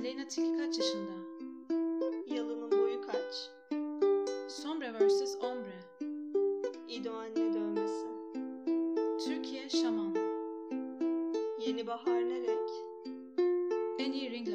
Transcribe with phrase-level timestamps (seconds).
[0.00, 1.12] Aleyna Tilki kaç yaşında?
[2.26, 3.50] Yalının boyu kaç?
[4.48, 5.36] Sombre vs.
[5.42, 5.80] Ombre.
[6.88, 8.06] İdo anne dövmesi.
[9.24, 10.14] Türkiye Şaman.
[11.66, 12.70] Yeni bahar ne renk?
[13.98, 14.48] En iyi ring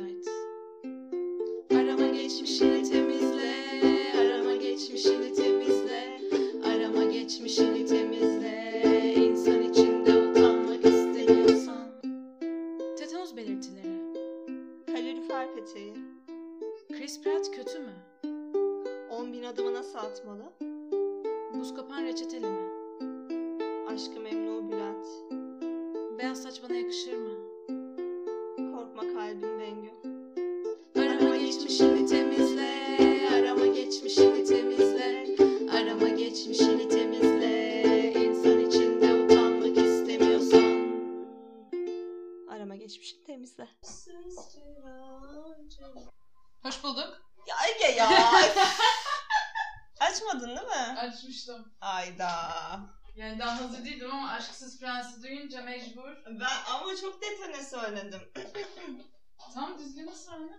[60.36, 60.54] söyle.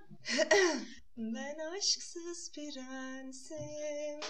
[1.17, 4.21] Ben aşksız prensim.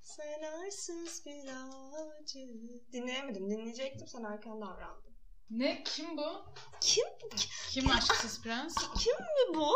[0.00, 2.38] Sen arsız bir ağacı.
[2.92, 3.50] Dinleyemedim.
[3.50, 4.08] Dinleyecektim.
[4.08, 5.14] Sen erken davrandın.
[5.50, 5.82] Ne?
[5.84, 6.44] Kim bu?
[6.80, 7.04] Kim?
[7.70, 8.74] Kim Aşksız Prens?
[8.74, 9.74] Kim mi bu?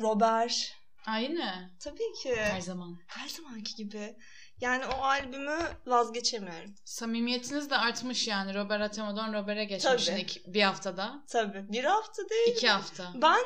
[0.00, 0.72] Robert.
[1.06, 1.70] Aynı.
[1.80, 2.36] Tabii ki.
[2.36, 2.98] Her zaman.
[3.06, 4.16] Her zamanki gibi.
[4.60, 6.74] Yani o albümü vazgeçemiyorum.
[6.84, 8.54] Samimiyetiniz de artmış yani.
[8.54, 10.20] Robert Atemo'dan Robert'e geçmişsin Tabii.
[10.20, 11.24] iki- bir haftada.
[11.28, 11.64] Tabii.
[11.72, 12.56] Bir hafta değil.
[12.56, 13.12] İki hafta.
[13.14, 13.44] Ben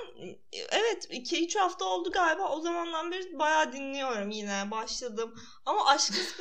[0.70, 2.48] evet 2-3 hafta oldu galiba.
[2.48, 4.70] O zamandan beri bayağı dinliyorum yine.
[4.70, 5.34] Başladım.
[5.66, 6.34] Ama Aşksız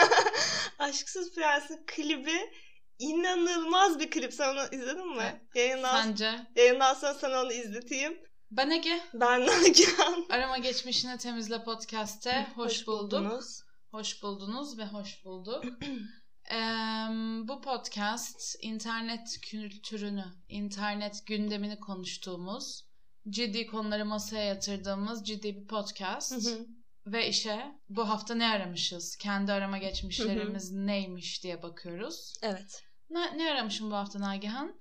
[0.78, 2.50] Aşksız Prens'in klibi
[2.98, 4.34] inanılmaz bir klip.
[4.34, 5.40] Sen onu izledin mi?
[5.54, 6.46] Yayından, Sence?
[6.56, 8.18] yayından sonra sana onu izleteyim.
[8.50, 9.00] Ben Ege.
[9.14, 10.26] Ben Nagihan.
[10.30, 13.12] Arama Geçmişini Temizle Podcast'te hoş, bulduk.
[13.12, 13.65] buldunuz.
[13.90, 15.64] Hoş buldunuz ve hoş bulduk.
[16.50, 22.84] Em, bu podcast internet kültürünü, internet gündemini konuştuğumuz,
[23.28, 26.32] ciddi konuları masaya yatırdığımız ciddi bir podcast.
[26.32, 26.66] Hı hı.
[27.06, 29.16] Ve işe bu hafta ne aramışız?
[29.16, 32.32] Kendi arama geçmişlerimiz neymiş diye bakıyoruz.
[32.42, 32.82] evet.
[33.10, 34.80] Ne, ne aramışım bu hafta Nagihan?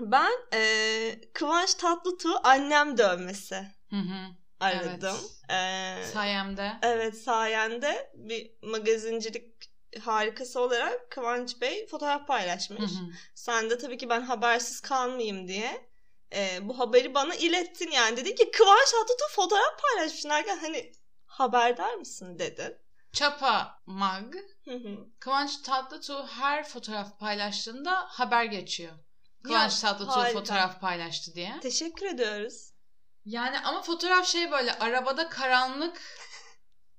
[0.00, 4.26] Ben eee Kıvanç Tatlıtuğ annem dövmesi Hı hı.
[4.60, 5.16] Aradım.
[5.50, 6.72] Eee, Sayemde.
[6.82, 9.54] Evet sayende bir magazincilik
[10.00, 12.80] harikası olarak Kıvanç Bey fotoğraf paylaşmış.
[12.80, 13.08] Hı hı.
[13.34, 15.88] Sen de tabii ki ben habersiz kalmayayım diye
[16.34, 18.16] e, bu haberi bana ilettin yani.
[18.16, 20.24] Dedi ki Kıvanç Tatlıtuğ fotoğraf paylaşmış.
[20.24, 20.92] Nereden hani
[21.26, 22.76] haberdar mısın dedin.
[23.12, 24.34] Çapa Mag.
[24.64, 24.96] Hı hı.
[25.20, 28.92] Kıvanç Tatlıtuğ her fotoğraf paylaştığında haber geçiyor.
[29.42, 30.38] Kıvanç Ya, Tatlıtuğ harika.
[30.38, 31.60] fotoğraf paylaştı diye.
[31.62, 32.72] Teşekkür ediyoruz.
[33.26, 36.00] Yani ama fotoğraf şey böyle arabada karanlık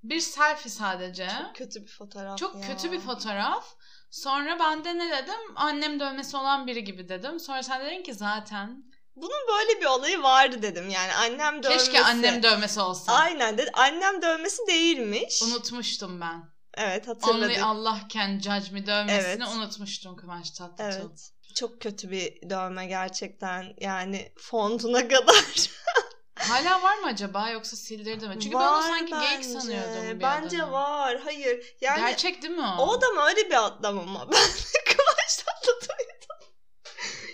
[0.04, 1.28] bir selfie sadece.
[1.46, 2.62] Çok, Kötü bir fotoğraf ya.
[2.62, 3.66] kötü bir fotoğraf.
[4.12, 5.40] Sonra ben de ne dedim?
[5.56, 7.40] Annem dövmesi olan biri gibi dedim.
[7.40, 8.84] Sonra sen dedin ki zaten
[9.16, 11.92] Bunun böyle bir olayı vardı dedim yani annem dövmesi.
[11.92, 13.14] keşke annem dövmesi olsa.
[13.14, 13.70] Aynen dedi.
[13.74, 15.42] Annem dövmesi değilmiş.
[15.42, 16.44] Unutmuştum ben.
[16.74, 17.44] Evet hatırladım.
[17.44, 19.48] Only Allah can judge me dövmesini Evet.
[19.56, 20.84] unutmuştum Kıvanç Tatlıtuğ.
[20.84, 21.32] Evet.
[21.56, 23.74] Çok kötü bir dövme gerçekten.
[23.80, 25.70] Yani fontuna kadar.
[26.40, 28.36] Hala var mı acaba yoksa sildirdi mi?
[28.40, 29.50] Çünkü ben onu Var sanki geyik bence.
[29.50, 30.72] sanıyordum bir Bence adamı.
[30.72, 31.20] var.
[31.24, 31.76] Hayır.
[31.82, 32.82] Yani Gerçek değil mi o?
[32.84, 34.20] o adam öyle bir adam ama.
[34.32, 34.38] Ben
[34.86, 36.48] Kıvanç Tatlıtuğ'ydum.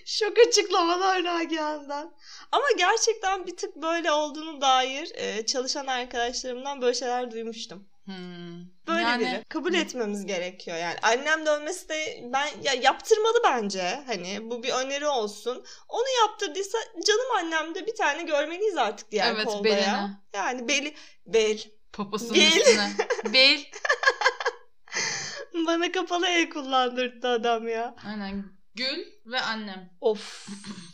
[0.06, 2.16] Şok açıklamalar Nagihan'dan.
[2.52, 7.90] Ama gerçekten bir tık böyle olduğunu dair e, çalışan arkadaşlarımdan böyle şeyler duymuştum.
[8.06, 8.66] Hmm.
[8.88, 9.44] Böyle yani, biri.
[9.50, 10.96] Kabul etmemiz gerekiyor yani.
[11.02, 14.04] Annem dönmesi de ben ya yaptırmalı bence.
[14.06, 15.66] Hani bu bir öneri olsun.
[15.90, 16.78] Onu yaptırdıysa
[17.08, 19.82] canım annem de bir tane görmeliyiz artık diğer Evet, kolda beline.
[19.82, 20.22] ya.
[20.36, 21.64] Yani beli bel.
[21.94, 22.58] Poposunun Bil.
[22.58, 22.92] üstüne.
[23.34, 23.64] Bil.
[25.68, 27.96] Bana kapalı el kullandırdı adam ya.
[28.08, 28.46] Aynen.
[28.76, 29.90] Gül ve annem.
[30.02, 30.48] Of.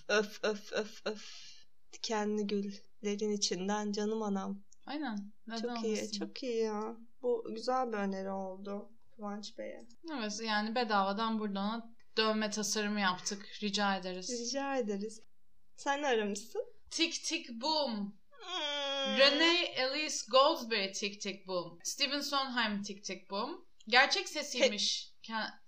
[0.07, 1.49] öf öf öf öf.
[1.93, 4.63] Dikenli güllerin içinden canım anam.
[4.89, 5.31] Aynen.
[5.47, 5.97] Neden çok iyi.
[5.97, 6.19] olmasın?
[6.19, 6.95] Çok iyi ya.
[7.21, 9.85] Bu güzel bir öneri oldu Kıvanç Bey'e.
[10.17, 13.45] Evet yani bedavadan burada ona dövme tasarımı yaptık.
[13.63, 14.41] Rica ederiz.
[14.41, 15.21] Rica ederiz.
[15.77, 16.65] Sen ne aramışsın?
[16.91, 18.19] Tik tik boom.
[18.29, 19.17] Hmm.
[19.17, 21.79] Renee Elise Goldsberry Tik Tik Boom.
[21.83, 23.65] Steven Sondheim Tik Tik Boom.
[23.87, 25.13] Gerçek sesiymiş.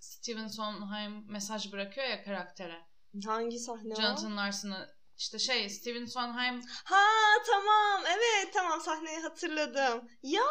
[0.00, 2.80] Steven Sondheim mesaj bırakıyor ya karaktere.
[3.24, 3.96] Hangi sahne o?
[3.96, 4.88] Jonathan Larson'ı
[5.22, 7.06] işte şey Steven Sondheim Ha
[7.46, 10.08] tamam evet tamam sahneyi hatırladım.
[10.22, 10.42] Ya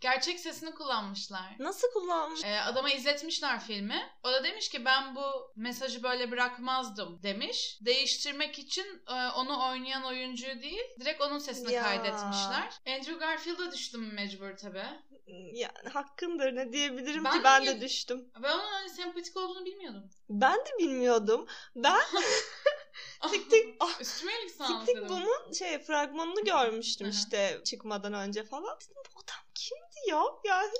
[0.00, 1.56] Gerçek sesini kullanmışlar.
[1.58, 2.40] Nasıl kullanmış?
[2.44, 4.10] Ee, adama izletmişler filmi.
[4.24, 7.78] O da demiş ki ben bu mesajı böyle bırakmazdım demiş.
[7.80, 11.82] Değiştirmek için e, onu oynayan oyuncuyu değil direkt onun sesini Ya.
[11.82, 12.80] kaydetmişler.
[12.86, 14.86] Andrew Garfield'a düştüm mecbur tabii.
[15.52, 18.30] Yani hakkındır ne diyebilirim Ben ki ben ya- de düştüm.
[18.42, 20.10] Ben onun hani sempatik olduğunu bilmiyordum.
[20.28, 21.46] Ben de bilmiyordum.
[21.76, 22.00] Ben
[23.30, 25.08] tik tik ah, Üstüme tik tik dedim.
[25.08, 28.78] bunun şey fragmanını görmüştüm işte çıkmadan önce falan.
[28.80, 30.22] Dedim, bu adam kimdi ya?
[30.44, 30.72] Yani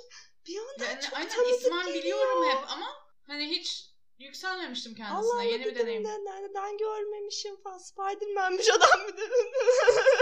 [0.47, 2.03] bir anda Yani çok aynen tanıdık ismen geliyor.
[2.03, 2.87] biliyorum hep ama
[3.27, 5.33] hani hiç yükselmemiştim kendisine.
[5.33, 6.03] Allah Yeni bir dedim deneyim.
[6.05, 7.77] de, nerede ben görmemişim falan.
[7.77, 9.23] Spiderman'miş adam bir de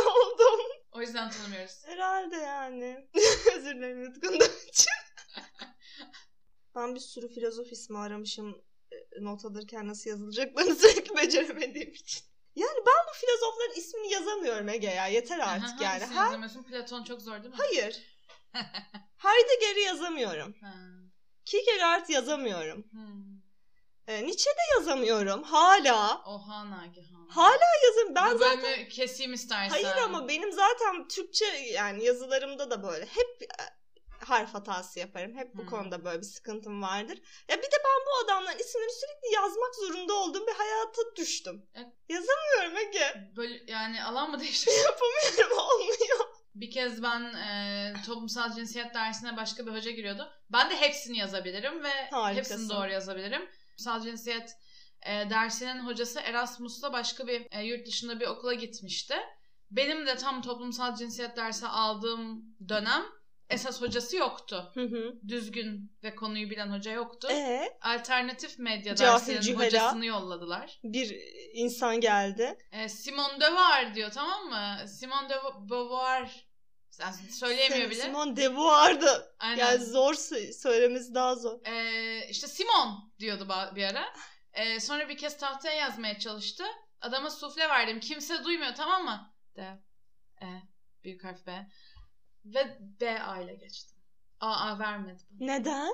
[0.09, 0.59] oldum.
[0.91, 1.81] O yüzden tanımıyoruz.
[1.86, 3.07] Herhalde yani.
[3.56, 4.91] Özür dilerim yutkunduğum için.
[6.75, 12.24] ben bir sürü filozof ismi aramışım e, not alırken nasıl yazılacaklarını sürekli beceremediğim için.
[12.56, 15.07] Yani ben bu filozofların ismini yazamıyorum Ege ya.
[15.07, 16.06] Yeter artık yani.
[16.06, 16.63] Her, yazamıyorsun?
[16.63, 17.57] Platon çok zor değil mi?
[17.57, 18.03] hayır.
[19.18, 20.56] Heidegger'i yazamıyorum.
[20.62, 20.74] Ha.
[21.45, 22.86] Kierkegaard yazamıyorum.
[22.91, 23.38] Hmm.
[24.09, 25.44] E, Nietzsche de yazamıyorum.
[25.44, 26.21] Hala.
[26.25, 27.27] Oha Nagihan.
[27.29, 28.15] Hala yazın.
[28.15, 29.69] Ben Bu zaten keseyim istersen.
[29.69, 33.63] Hayır ama benim zaten Türkçe yani yazılarımda da böyle hep e,
[34.25, 35.38] harf hatası yaparım.
[35.38, 35.69] Hep bu Hmm.
[35.69, 37.17] konuda böyle bir sıkıntım vardır.
[37.50, 41.65] Ya bir de ben bu adamların isimlerini sürekli yazmak zorunda olduğum bir hayata düştüm.
[41.75, 41.88] Evet.
[42.09, 43.31] Yazamıyorum Ege.
[43.35, 44.85] Böyle, yani alan mı değiştiriyor?
[44.85, 46.19] Yapamıyorum olmuyor.
[46.55, 50.29] bir kez ben e, toplumsal cinsiyet dersine başka bir hoca giriyordu.
[50.51, 52.53] Ben de hepsini yazabilirim ve Harikasın.
[52.53, 53.50] hepsini doğru yazabilirim.
[53.79, 54.51] Toplumsal cinsiyet
[55.01, 59.15] e, dersinin hocası Erasmus'la başka bir e, yurt dışında bir okula gitmişti.
[59.71, 63.03] Benim de tam toplumsal cinsiyet dersi aldığım dönem
[63.49, 64.71] esas hocası yoktu.
[64.73, 65.13] Hı hı.
[65.27, 67.27] Düzgün ve konuyu bilen hoca yoktu.
[67.31, 69.65] Ee, Alternatif medya Cahil dersinin cühela.
[69.65, 70.79] hocasını yolladılar.
[70.83, 71.17] bir
[71.53, 72.57] insan geldi.
[72.71, 74.87] E, Simone de Beauvoir diyor tamam mı?
[74.87, 75.35] Simone de
[75.69, 76.49] Beauvoir.
[77.00, 78.01] Sen söyleyemiyor bile.
[78.01, 79.36] Simon de Beauvoir'dı.
[79.40, 79.57] Aynen.
[79.66, 81.60] Yani zor sö- söylemesi daha zor.
[81.66, 84.13] Ee, işte Simon diyordu bir ara.
[84.54, 86.63] Ee, sonra bir kez tahtaya yazmaya çalıştı.
[87.01, 88.00] Adama sufle verdim.
[88.00, 89.34] Kimse duymuyor tamam mı?
[89.56, 89.62] D,
[90.42, 90.48] E,
[91.04, 91.68] büyük harf B.
[92.46, 93.98] Ve B A ile geçtim.
[94.40, 95.24] A A vermedi.
[95.40, 95.94] Neden?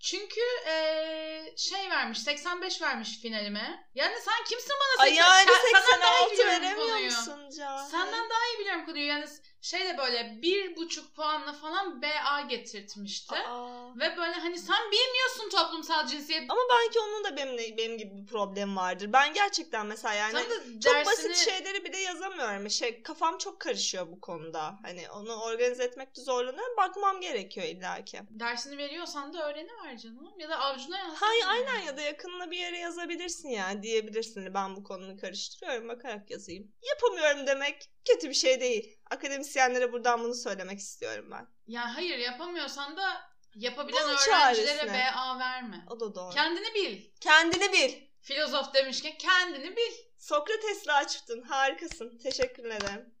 [0.00, 3.88] Çünkü ee, şey vermiş 85 vermiş finalime.
[3.94, 5.24] Yani sen kimsin bana Ay 80?
[5.26, 7.04] yani Sen- senden daha iyi 86 biliyorum veremiyor konuyu.
[7.04, 7.90] musun Cahil?
[7.90, 9.06] Senden daha iyi biliyorum konuyu.
[9.06, 9.26] Yani
[9.62, 13.34] şeyle böyle bir buçuk puanla falan BA getirtmişti.
[13.34, 13.96] Aa.
[13.96, 16.50] Ve böyle hani sen bilmiyorsun toplumsal cinsiyet.
[16.50, 19.12] Ama belki onun da benim benim gibi bir problem vardır.
[19.12, 20.50] Ben gerçekten mesela yani çok
[20.84, 22.70] dersini- basit şeyleri bile yazamıyorum.
[22.70, 24.78] Şey kafam çok karışıyor bu konuda.
[24.82, 26.76] Hani onu organize etmekte zorlanıyorum.
[26.76, 28.20] Bakmam gerekiyor illaki.
[28.30, 30.32] Dersini veriyorsan da öğreniver canım.
[30.38, 31.12] Ya da avcuna yaz.
[31.14, 34.40] Hayır aynen ya da yakınına bir yere yazabilirsin yani diyebilirsin.
[34.42, 36.72] Hani Ben bu konuyu karıştırıyorum bakarak yazayım.
[36.82, 38.98] Yapamıyorum demek kötü bir şey değil.
[39.10, 41.46] Akademisyenlere buradan bunu söylemek istiyorum ben.
[41.66, 44.92] Ya hayır yapamıyorsan da yapabilen Bunun öğrencilere.
[44.92, 45.84] BA verme.
[45.90, 46.34] O da doğru.
[46.34, 47.10] Kendini bil.
[47.20, 47.94] Kendini bil.
[48.20, 49.92] Filozof demişken kendini bil.
[50.18, 51.42] Sokrates'le açtın.
[51.42, 52.18] Harikasın.
[52.18, 53.14] Teşekkür ederim.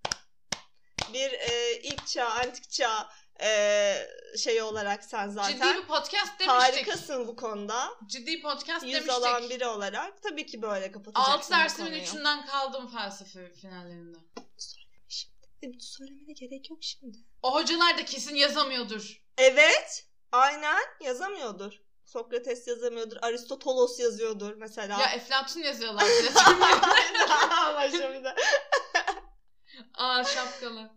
[1.12, 3.08] Bir e, ilk çağ, antik çağ
[3.40, 3.94] e,
[4.38, 6.48] şey olarak sen zaten Ciddi bir podcast demiştik.
[6.48, 7.90] harikasın bu konuda.
[8.06, 9.12] Ciddi podcast Yüz demiştik.
[9.14, 11.92] alan biri olarak tabii ki böyle kapatacaksın 6 bu dersimin.
[12.04, 14.18] 3'ünden kaldım felsefe finallerinde.
[15.62, 17.18] Benim söylemene gerek yok şimdi.
[17.42, 19.22] O hocalar da kesin yazamıyordur.
[19.38, 20.06] Evet.
[20.32, 21.72] Aynen yazamıyordur.
[22.04, 23.16] Sokrates yazamıyordur.
[23.22, 25.00] Aristotelos yazıyordur mesela.
[25.00, 26.04] Ya Eflatun yazıyorlar.
[27.74, 28.34] Başa bir de.
[29.94, 30.90] Aa şapkalı.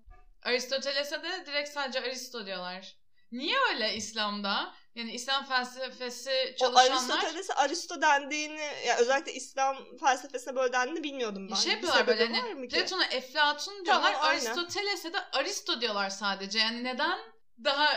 [0.45, 2.95] Aristoteles'e de direkt sadece Aristo diyorlar.
[3.31, 4.73] Niye öyle İslam'da?
[4.95, 11.47] Yani İslam felsefesi O çalışanlar Aristoteles'e Aristo dendiğini, ya özellikle İslam felsefesine böyle dendiğini bilmiyordum
[11.51, 11.55] ben.
[11.55, 12.67] şey yapıyorlar böyle hani?
[12.67, 14.13] Platon'a Eflatun diyorlar.
[14.13, 14.29] Tamam.
[14.29, 16.59] Aristoteles'e de Aristo diyorlar sadece.
[16.59, 17.19] Yani neden
[17.63, 17.89] daha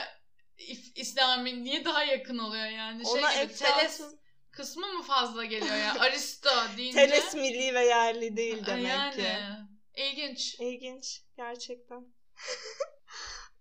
[0.94, 3.02] İslami niye daha yakın oluyor yani?
[3.08, 4.18] Ona şey gibi teles Eflatun.
[4.50, 5.94] kısmı mı fazla geliyor ya?
[6.00, 6.98] Aristo deyince.
[6.98, 9.16] Teles milli ve yerli değil demek yani.
[9.16, 9.36] ki.
[9.94, 10.54] İlginç.
[10.60, 12.17] İlginç gerçekten.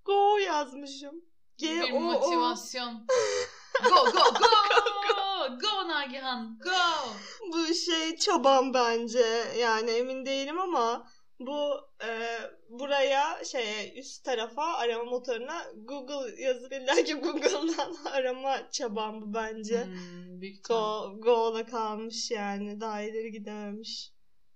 [0.05, 1.15] Go yazmışım.
[1.57, 1.99] G bir O O.
[1.99, 3.07] motivasyon.
[3.83, 5.57] Go go go.
[5.61, 7.09] go Nagihan go.
[7.53, 9.25] Bu şey çaban bence.
[9.59, 11.07] Yani emin değilim ama
[11.39, 12.37] bu e,
[12.69, 19.85] buraya şeye üst tarafa arama motoruna Google yazıp illa ki Google'dan arama çaban bu bence.
[19.85, 20.41] Hmm.
[20.67, 22.81] Go, go'la kalmış yani.
[22.81, 24.13] Daha ileri gidememiş.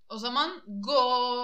[0.10, 1.00] O zaman go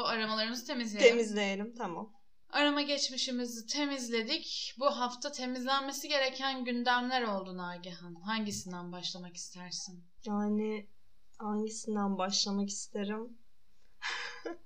[0.06, 1.10] aramalarımızı temizleyelim.
[1.10, 2.17] Temizleyelim tamam.
[2.50, 4.76] Arama geçmişimizi temizledik.
[4.80, 8.16] Bu hafta temizlenmesi gereken gündemler oldu Nagihan.
[8.16, 10.04] Hangisinden başlamak istersin?
[10.26, 10.88] Yani
[11.38, 13.38] hangisinden başlamak isterim?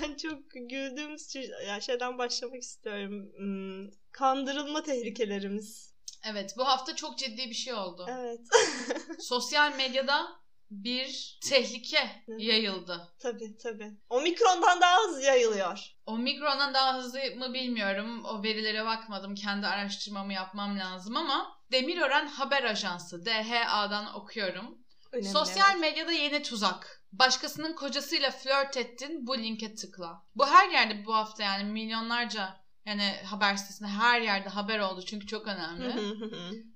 [0.00, 3.32] yani çok güldüğümüz şey- şeyden başlamak istiyorum.
[3.36, 5.94] Hmm, kandırılma tehlikelerimiz.
[6.24, 8.06] Evet bu hafta çok ciddi bir şey oldu.
[8.08, 8.40] Evet.
[9.20, 10.26] Sosyal medyada
[10.70, 13.14] bir tehlike yayıldı.
[13.18, 13.92] tabii tabii.
[14.10, 15.92] Omikrondan daha hızlı yayılıyor.
[16.06, 18.24] Omikron'dan daha hızlı mı bilmiyorum.
[18.24, 19.34] O verilere bakmadım.
[19.34, 24.78] Kendi araştırmamı yapmam lazım ama Demirören Haber Ajansı DHA'dan okuyorum.
[25.12, 25.80] Önemli, Sosyal evet.
[25.80, 27.02] medyada yeni tuzak.
[27.12, 30.22] Başkasının kocasıyla flört ettin bu linke tıkla.
[30.34, 35.26] Bu her yerde bu hafta yani milyonlarca yani haber sitesinde her yerde haber oldu çünkü
[35.26, 35.94] çok önemli.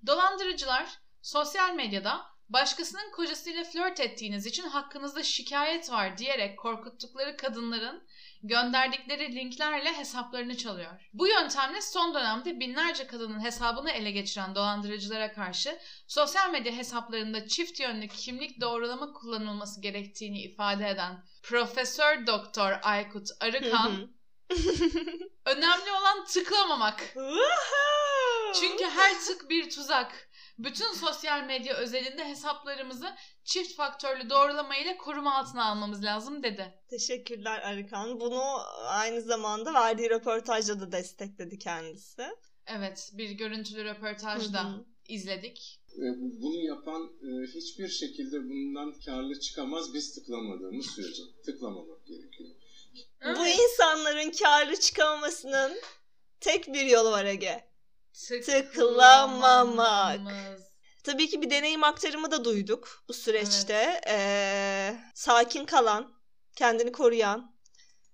[0.06, 8.02] Dolandırıcılar sosyal medyada başkasının kocasıyla flört ettiğiniz için hakkınızda şikayet var diyerek korkuttukları kadınların
[8.42, 10.90] gönderdikleri linklerle hesaplarını çalıyor.
[11.12, 17.80] Bu yöntemle son dönemde binlerce kadının hesabını ele geçiren dolandırıcılara karşı sosyal medya hesaplarında çift
[17.80, 24.10] yönlü kimlik doğrulama kullanılması gerektiğini ifade eden Profesör Doktor Aykut Arıkan
[25.46, 27.14] önemli olan tıklamamak.
[28.54, 30.29] Çünkü her tık bir tuzak.
[30.58, 33.06] Bütün sosyal medya özelinde hesaplarımızı
[33.44, 36.74] çift faktörlü doğrulama ile koruma altına almamız lazım dedi.
[36.90, 38.20] Teşekkürler Arıkan.
[38.20, 38.42] Bunu
[38.86, 42.22] aynı zamanda verdiği röportajda da destekledi kendisi.
[42.66, 45.80] Evet, bir görüntülü röportajda izledik.
[45.96, 51.22] Bu- Bunu yapan e, hiçbir şekilde bundan karlı çıkamaz biz tıklamadığımız sürece.
[51.46, 52.50] Tıklamamak gerekiyor.
[53.24, 55.72] Bu insanların karlı çıkamamasının
[56.40, 57.69] tek bir yolu var Ege.
[58.12, 60.20] Tıklamamak.
[61.04, 64.00] Tabii ki bir deneyim aktarımı da duyduk bu süreçte.
[64.08, 66.12] Ee, sakin kalan,
[66.56, 67.54] kendini koruyan,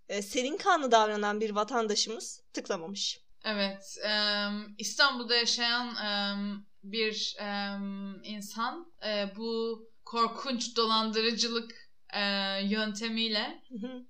[0.09, 3.21] e, serin kanlı davranan bir vatandaşımız tıklamamış.
[3.45, 12.21] Evet, em, İstanbul'da yaşayan em, bir em, insan e, bu korkunç dolandırıcılık e,
[12.63, 13.63] yöntemiyle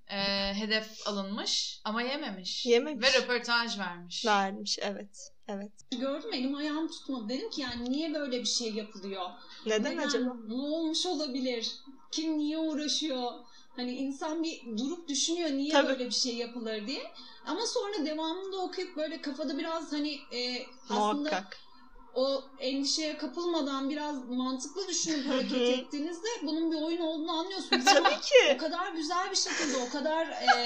[0.07, 0.17] e,
[0.53, 2.65] hedef alınmış ama yememiş.
[2.65, 3.07] Yememiş.
[3.07, 4.25] Ve röportaj vermiş.
[4.25, 5.31] Vermiş evet.
[5.47, 5.71] Evet.
[5.91, 7.29] Gördüm elim ayağım tutmadı.
[7.29, 9.29] Dedim ki yani niye böyle bir şey yapılıyor?
[9.65, 10.35] Neden acaba?
[10.47, 11.75] Ne olmuş olabilir?
[12.11, 13.31] Kim niye uğraşıyor?
[13.75, 15.87] Hani insan bir durup düşünüyor niye Tabii.
[15.87, 17.03] böyle bir şey yapılır diye.
[17.45, 21.57] Ama sonra devamında okuyup böyle kafada biraz hani e, aslında Muhakkak.
[22.15, 27.85] o endişeye kapılmadan biraz mantıklı düşünüp hareket ettiğinizde bunun bir oyun olduğunu anlıyorsunuz.
[27.85, 28.57] Tabii Ama o ki.
[28.57, 30.65] kadar güzel bir şekilde o kadar e,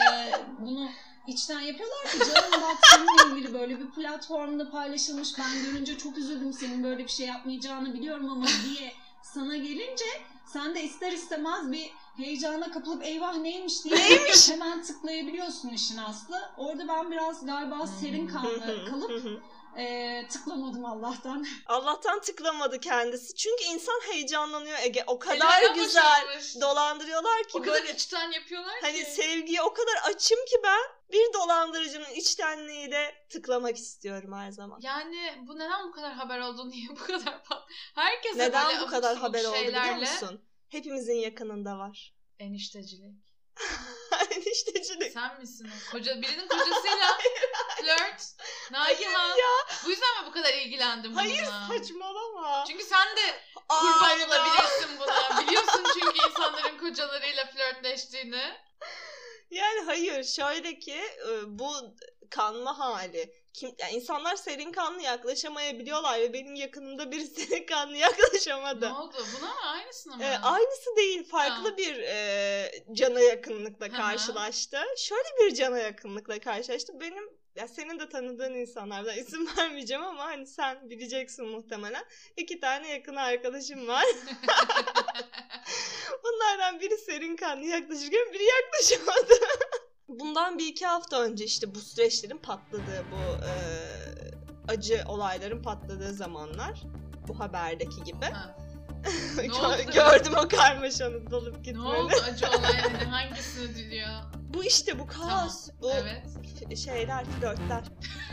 [0.59, 0.89] bunu
[1.27, 6.53] içten yapıyorlar ki canım bak seninle ilgili böyle bir platformda paylaşılmış ben görünce çok üzüldüm
[6.53, 10.05] senin böyle bir şey yapmayacağını biliyorum ama diye sana gelince
[10.53, 14.49] sen de ister istemez bir heyecana kapılıp eyvah neymiş diye Neymiş?
[14.49, 16.49] hemen tıklayabiliyorsun işin aslı.
[16.57, 19.41] Orada ben biraz galiba serin Hı kanlı kalıp
[19.77, 21.45] e, tıklamadım Allah'tan.
[21.65, 23.35] Allah'tan tıklamadı kendisi.
[23.35, 25.03] Çünkü insan heyecanlanıyor Ege.
[25.07, 26.61] O kadar Elinden güzel boşalmış.
[26.61, 29.05] dolandırıyorlar ki O kadar böyle içten yapıyorlar hani ki.
[29.11, 30.79] sevgiye o kadar açım ki ben
[31.11, 34.79] bir dolandırıcının içtenliğiyle tıklamak istiyorum her zaman.
[34.81, 36.69] Yani bu neden bu kadar haber oldu?
[36.69, 37.63] Niye bu kadar pat?
[37.95, 40.45] Herkese Neden böyle bu kadar haber oldu biliyor şeylerle musun?
[40.69, 42.13] Hepimizin yakınında var.
[42.39, 43.31] Eniştecilik.
[44.31, 45.13] Eniştecilik.
[45.13, 45.69] Sen misin?
[45.91, 47.17] Koca, birinin kocasıyla
[47.81, 48.23] flört.
[48.71, 49.29] Nagihan.
[49.29, 49.47] ya.
[49.85, 51.23] Bu yüzden mi bu kadar ilgilendim bununla?
[51.69, 52.63] Hayır saçmalama.
[52.67, 55.41] Çünkü sen de kurban olabilirsin buna.
[55.41, 58.43] Biliyorsun çünkü insanların kocalarıyla flörtleştiğini.
[59.51, 60.95] Yani hayır şöyle ki
[61.29, 61.71] e, bu
[62.29, 63.33] kanma hali.
[63.53, 68.89] Kim, yani insanlar serin kanlı yaklaşamayabiliyorlar ve benim yakınımda biri serin kanlı yaklaşamadı.
[68.89, 69.25] Ne oldu?
[69.39, 69.55] Buna mı?
[69.63, 70.23] Aynısına mı?
[70.23, 71.77] E, aynısı değil farklı Ha.
[71.77, 74.77] bir e, cana yakınlıkla karşılaştı.
[74.97, 76.93] Şöyle bir cana yakınlıkla karşılaştı.
[76.99, 82.03] Benim ya senin de tanıdığın insanlardan isim vermeyeceğim ama hani sen bileceksin muhtemelen.
[82.37, 84.05] İki tane yakın arkadaşım var.
[86.31, 89.33] Bunlardan biri serin kanlı yaklaşırken biri yaklaşamadı.
[90.07, 93.51] Bundan bir iki hafta önce işte bu süreçlerin patladığı, bu e,
[94.67, 96.81] acı olayların patladığı zamanlar.
[97.27, 98.25] Bu haberdeki gibi.
[98.25, 98.55] Ha.
[99.93, 101.87] Gördüm o karmaşanın dolup Ne gitmeni.
[101.87, 103.05] oldu acı olay?
[103.09, 104.09] Hangisini diliyor?
[104.53, 105.67] Bu işte bu kaos.
[105.67, 106.77] Tamam, Bu Evet.
[106.77, 107.83] şeyler, flörtler.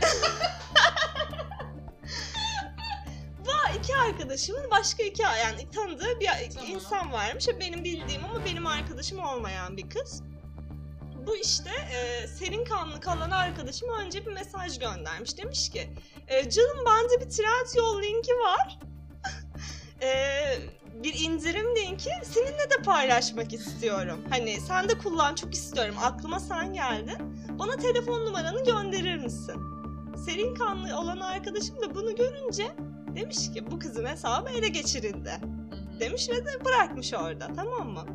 [3.77, 6.69] İki arkadaşımın başka iki yani tanıdığı bir Tamam.
[6.71, 7.47] insan varmış.
[7.59, 10.23] Benim bildiğim ama benim arkadaşım olmayan bir kız.
[11.27, 15.37] Bu işte e, serin kanlı kalan arkadaşım önce bir mesaj göndermiş.
[15.37, 15.89] Demiş ki
[16.27, 18.79] e, canım bende bir Trendyol linki var.
[20.01, 20.09] e,
[21.03, 24.19] bir indirim linki seninle de paylaşmak istiyorum.
[24.29, 25.95] Hani sen de kullan çok istiyorum.
[26.03, 27.17] Aklıma sen geldin.
[27.59, 29.61] Bana telefon numaranı gönderir misin?
[30.25, 32.71] Serin kanlı olan arkadaşım da bunu görünce
[33.19, 35.31] demiş ki bu kızın hesabı ele geçirildi.
[35.99, 38.05] Demiş ve de bırakmış orada tamam mı?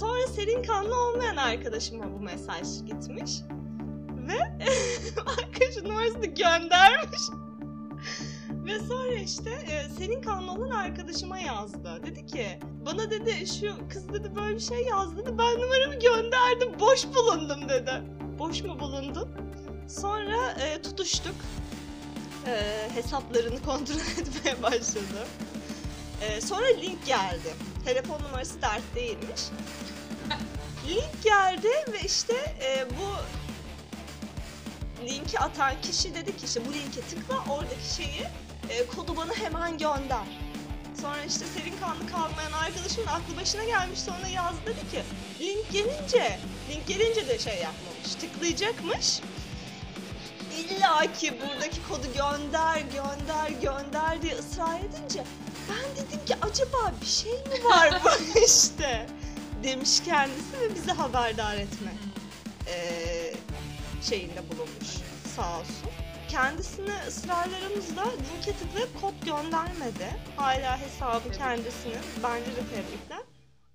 [0.00, 3.40] Sonra serin kanlı olmayan arkadaşıma bu mesaj gitmiş.
[4.28, 4.38] ve
[5.26, 7.20] arkadaşın numarasını göndermiş.
[8.50, 12.00] Ve sonra işte e, senin kanlı olan arkadaşıma yazdı.
[12.06, 12.46] Dedi ki
[12.86, 15.38] bana dedi şu kız dedi böyle bir şey yazdı dedi.
[15.38, 18.02] Ben numaramı gönderdim boş bulundum dedi.
[18.38, 19.28] Boş mu bulundun?
[19.88, 21.34] Sonra e, tutuştuk.
[22.46, 25.26] E, hesaplarını kontrol etmeye başladı.
[26.20, 27.54] E, sonra link geldi.
[27.84, 29.40] Telefon numarası dert değilmiş.
[30.88, 33.16] link geldi ve işte e, bu
[35.06, 38.26] linki atan kişi dedi ki işte bu linke tıkla oradaki şeyi
[38.68, 40.24] e, kodu bana hemen gönder.
[41.00, 45.02] Sonra işte serin kanlı kalmayan arkadaşımın aklı başına gelmiş sonra yazdı dedi ki
[45.40, 46.38] link gelince
[46.70, 49.20] link gelince de şey yapmamış tıklayacakmış.
[50.60, 55.24] İlla ki buradaki kodu gönder gönder gönder diye ısrar edince
[55.70, 59.06] ben dedim ki acaba bir şey mi var bu işte
[59.62, 61.94] demiş kendisi ve bizi haberdar etme
[62.66, 63.34] eee,
[64.02, 64.88] şeyinde bulunmuş
[65.36, 65.90] sağ olsun.
[66.28, 70.16] Kendisine ısrarlarımızla linke tıklayıp kod göndermedi.
[70.36, 71.98] Hala hesabı kendisinin.
[72.22, 73.22] Bence de tebrikler.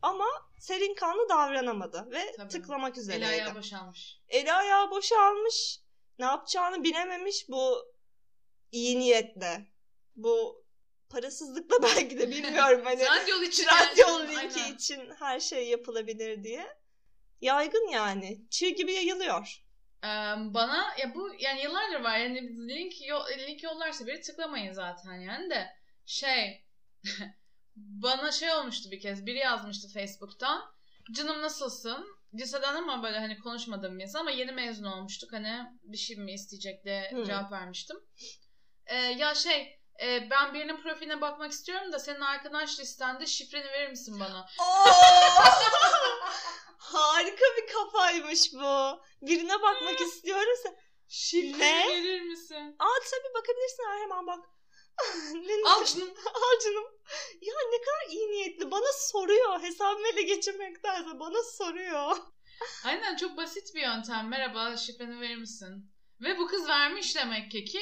[0.01, 0.25] Ama
[0.59, 2.49] serin kanlı davranamadı ve Tabii.
[2.49, 3.25] tıklamak Eli üzereydi.
[3.25, 4.17] ayağı boşalmış.
[4.29, 5.79] Eli ayağı boşalmış.
[6.19, 7.85] Ne yapacağını bilememiş bu
[8.71, 9.67] iyi niyetle.
[10.15, 10.65] Bu
[11.09, 12.99] parasızlıkla belki de bilmiyorum hani.
[13.05, 13.67] Trendyol için
[14.07, 14.29] yani.
[14.29, 14.75] linki Aynen.
[14.75, 16.67] için her şey yapılabilir diye.
[17.41, 18.49] Yaygın yani.
[18.49, 19.61] Çığ gibi yayılıyor.
[20.03, 20.07] Ee,
[20.53, 25.49] bana ya bu yani yıllardır var yani link yo- link yollarsa biri tıklamayın zaten yani
[25.49, 25.67] de
[26.05, 26.65] şey
[27.75, 30.61] bana şey olmuştu bir kez biri yazmıştı Facebook'tan
[31.11, 32.07] canım nasılsın
[32.39, 36.33] liseden ama böyle hani konuşmadığım bir insan ama yeni mezun olmuştuk hani bir şey mi
[36.33, 37.23] isteyecek diye Hmm.
[37.23, 37.97] cevap vermiştim
[38.85, 43.89] Ee, ya şey e, ben birinin profiline bakmak istiyorum da senin arkadaş listende şifreni verir
[43.89, 44.47] misin bana?
[46.77, 49.01] Harika bir kafaymış bu.
[49.21, 50.69] Birine bakmak istiyorsa.
[51.07, 51.87] Şifreni Ne?
[51.87, 52.75] verir misin?
[52.79, 54.45] Aa tabii bakabilirsin ha, hemen bak.
[55.65, 56.13] Al canım.
[56.25, 56.85] Al canım.
[57.41, 58.71] Ya ne kadar iyi niyetli.
[58.71, 59.61] Bana soruyor.
[59.61, 62.17] Hesabımı ele geçirmektense bana soruyor.
[62.85, 64.27] Aynen çok basit bir yöntem.
[64.27, 65.91] Merhaba şifreni verir misin?
[66.21, 67.81] Ve bu kız vermiş demek ki ki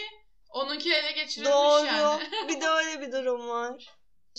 [0.50, 1.86] onunki ele geçirilmiş Doğru.
[1.86, 2.24] yani.
[2.48, 3.90] bir de öyle bir durum var.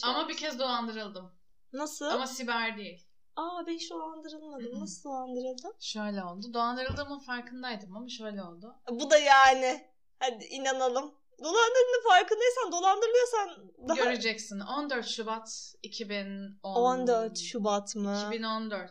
[0.02, 1.32] Ama bir kez dolandırıldım.
[1.72, 2.04] Nasıl?
[2.04, 3.06] Ama siber değil.
[3.36, 4.80] Aa ben hiç dolandırılmadım.
[4.80, 5.72] Nasıl dolandırıldım?
[5.80, 6.54] Şöyle oldu.
[6.54, 8.74] Dolandırıldığımın farkındaydım ama şöyle oldu.
[8.90, 9.90] Bu da yani.
[10.18, 11.14] Hadi inanalım.
[11.42, 13.96] Dolandırıldığının farkındaysan dolandırılıyorsan daha...
[14.04, 14.60] Göreceksin.
[14.60, 16.58] 14 Şubat 2010.
[16.62, 18.24] 14 Şubat mı?
[18.28, 18.90] 2014.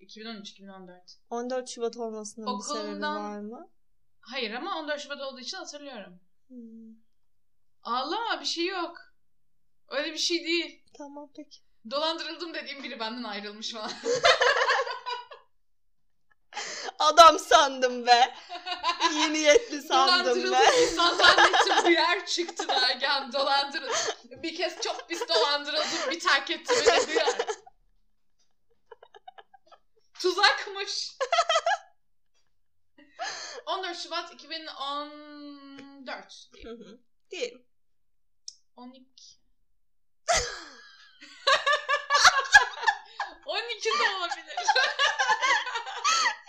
[0.00, 1.00] 2013-2014.
[1.30, 3.70] 14 Şubat olmasının bir sebebi var mı?
[4.20, 6.20] Hayır ama 14 Şubat olduğu için hatırlıyorum.
[6.48, 6.94] Hmm,
[7.82, 8.98] Ağlama bir şey yok.
[9.88, 10.82] Öyle bir şey değil.
[10.98, 11.58] tamam peki.
[11.90, 13.90] Dolandırıldım dediğim biri benden ayrılmış falan.
[16.98, 18.34] Adam sandım be.
[19.10, 20.82] İyi niyetli sandım Dolandırıldım be.
[20.82, 23.94] insan zannettim bir yer çıktı derken dolandırıldım.
[24.24, 27.28] Bir kez çok pis dolandırıldım bir terk etti beni duyar.
[30.20, 31.12] Tuzakmış.
[33.66, 36.98] 14 Şubat 2014 Hı hı.
[37.30, 37.66] Diyelim.
[38.76, 39.04] 12
[43.46, 44.56] 12 de olabilir.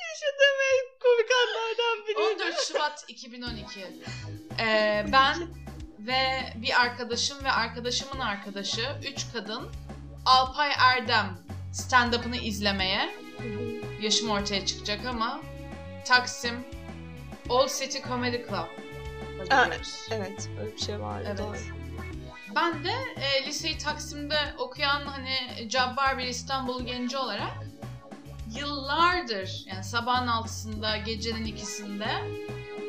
[0.10, 2.46] Yaşadığım en komik anlardan biri.
[2.48, 3.88] 14 Şubat 2012.
[4.60, 5.48] Ee, ben
[6.00, 9.70] ve bir arkadaşım ve arkadaşımın arkadaşı, üç kadın,
[10.26, 11.38] Alpay Erdem
[11.74, 13.16] stand-up'ını izlemeye,
[14.02, 15.40] yaşım ortaya çıkacak ama,
[16.06, 16.66] Taksim
[17.50, 18.68] Old City Comedy Club.
[19.44, 20.08] gidiyoruz.
[20.12, 21.40] Evet öyle bir şey vardı Evet.
[21.40, 21.58] doğru.
[22.56, 22.92] Ben de
[23.22, 27.52] e, liseyi Taksim'de okuyan hani cabbar bir İstanbul genci olarak
[28.58, 32.08] yıllardır yani sabahın altısında gecenin ikisinde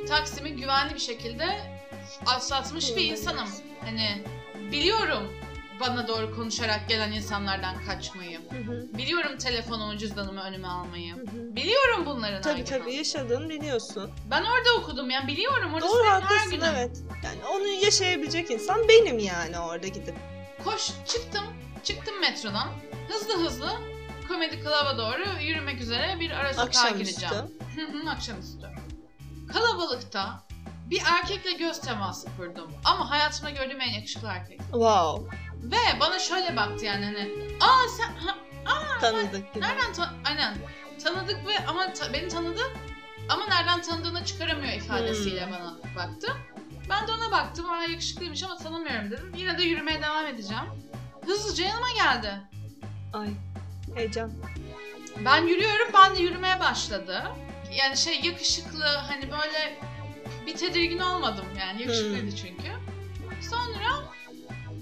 [0.09, 1.61] Taksim'i güvenli bir şekilde
[2.27, 3.49] atlatmış bir insanım.
[3.85, 4.23] Hani
[4.73, 5.33] biliyorum
[5.81, 8.39] bana doğru konuşarak gelen insanlardan kaçmayı.
[8.51, 11.15] Hı hı, Biliyorum telefonumu, cüzdanımı önüme almayı.
[11.15, 11.57] hı hı.
[11.57, 14.11] Biliyorum bunların Tabii tabii yaşadığını biliyorsun.
[14.31, 15.75] Ben orada okudum yani biliyorum.
[15.75, 16.65] Orası Doğru haklısın günüm.
[16.65, 17.03] evet.
[17.25, 20.15] Yani onu yaşayabilecek insan benim yani orada gidip.
[20.65, 21.45] Koş çıktım.
[21.85, 22.69] Çıktım metrodan.
[23.09, 23.71] Hızlı hızlı
[24.31, 26.99] Comedy Club'a doğru yürümek üzere bir ara sokağa Akşamüstü.
[27.21, 28.09] gireceğim.
[28.09, 28.67] Akşamüstü.
[29.53, 30.43] Kalabalıkta
[30.91, 32.73] bir erkekle göz teması kurdum.
[32.85, 34.59] Ama hayatımda gördüğüm en yakışıklı erkek.
[34.61, 35.37] Wow.
[35.63, 38.37] Ve bana şöyle baktı yani hani Aa sen ha,
[39.01, 39.65] Tanıdık gibi.
[39.65, 40.55] nereden ta- aynen
[41.05, 42.61] tanıdık ve ama ta- beni tanıdı
[43.29, 45.53] ama nereden tanıdığını çıkaramıyor ifadesiyle Hmm.
[45.53, 46.37] bana baktı.
[46.91, 47.71] Ben de ona baktım.
[47.71, 49.33] Aa yakışıklıymış ama tanımıyorum dedim.
[49.37, 50.65] Yine de yürümeye devam edeceğim.
[51.27, 52.41] Hızlıca yanıma geldi.
[53.13, 53.29] Ay.
[53.95, 54.33] Heyecan.
[55.25, 57.23] Ben yürüyorum, ben de yürümeye başladı.
[57.73, 59.79] yani şey yakışıklı hani böyle
[60.47, 62.35] bir tedirgin olmadım yani yakışıklıydı Hmm.
[62.37, 62.69] çünkü.
[63.51, 64.03] Sonra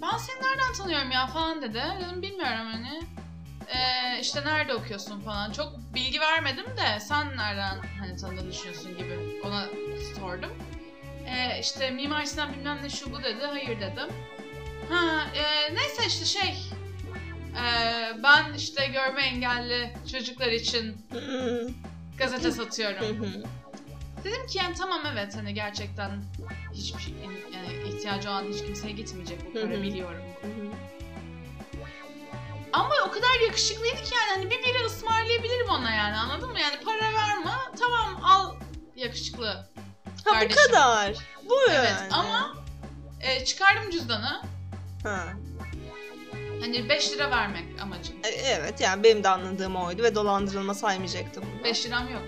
[0.03, 1.83] ben seni nereden tanıyorum ya falan dedi.
[2.01, 3.01] Dedim bilmiyorum hani.
[3.69, 5.53] Ee, işte nerede okuyorsun falan.
[5.53, 9.65] Çok bilgi vermedim de sen nereden hani tanıdığını düşünüyorsun gibi ona
[10.21, 10.51] sordum.
[11.27, 13.45] Ee, işte Mimar Sinan bilmem ne şu bu dedi.
[13.47, 14.09] Hayır dedim.
[14.91, 16.55] Ha e, neyse işte şey
[17.57, 21.07] e, ben işte görme engelli çocuklar için
[22.19, 23.35] gazete satıyorum.
[24.25, 26.11] Dedim ki yani tamam evet hani gerçekten
[26.75, 27.15] hiçbir şey
[27.55, 30.23] yani ihtiyacı olan hiç kimseye gitmeyecek bu para biliyorum.
[32.73, 36.61] Ama o kadar yakışıklıydı ki yani hani bir biri ısmarlayabilirim ona yani anladın mı?
[36.61, 38.55] Yani para verme tamam al
[38.97, 39.67] yakışıklı Ha
[40.27, 40.57] bu kardeşim.
[40.67, 41.15] kadar.
[41.49, 42.13] Bu Evet yani.
[42.15, 42.55] ama
[43.21, 44.43] e, çıkardım cüzdanı.
[45.03, 45.25] Ha.
[46.61, 48.17] Hani 5 lira vermek amacım.
[48.25, 51.65] E, Evet yani benim de anladığım oydu ve dolandırılma saymayacaktım bunu.
[51.65, 52.23] 5 liram yok.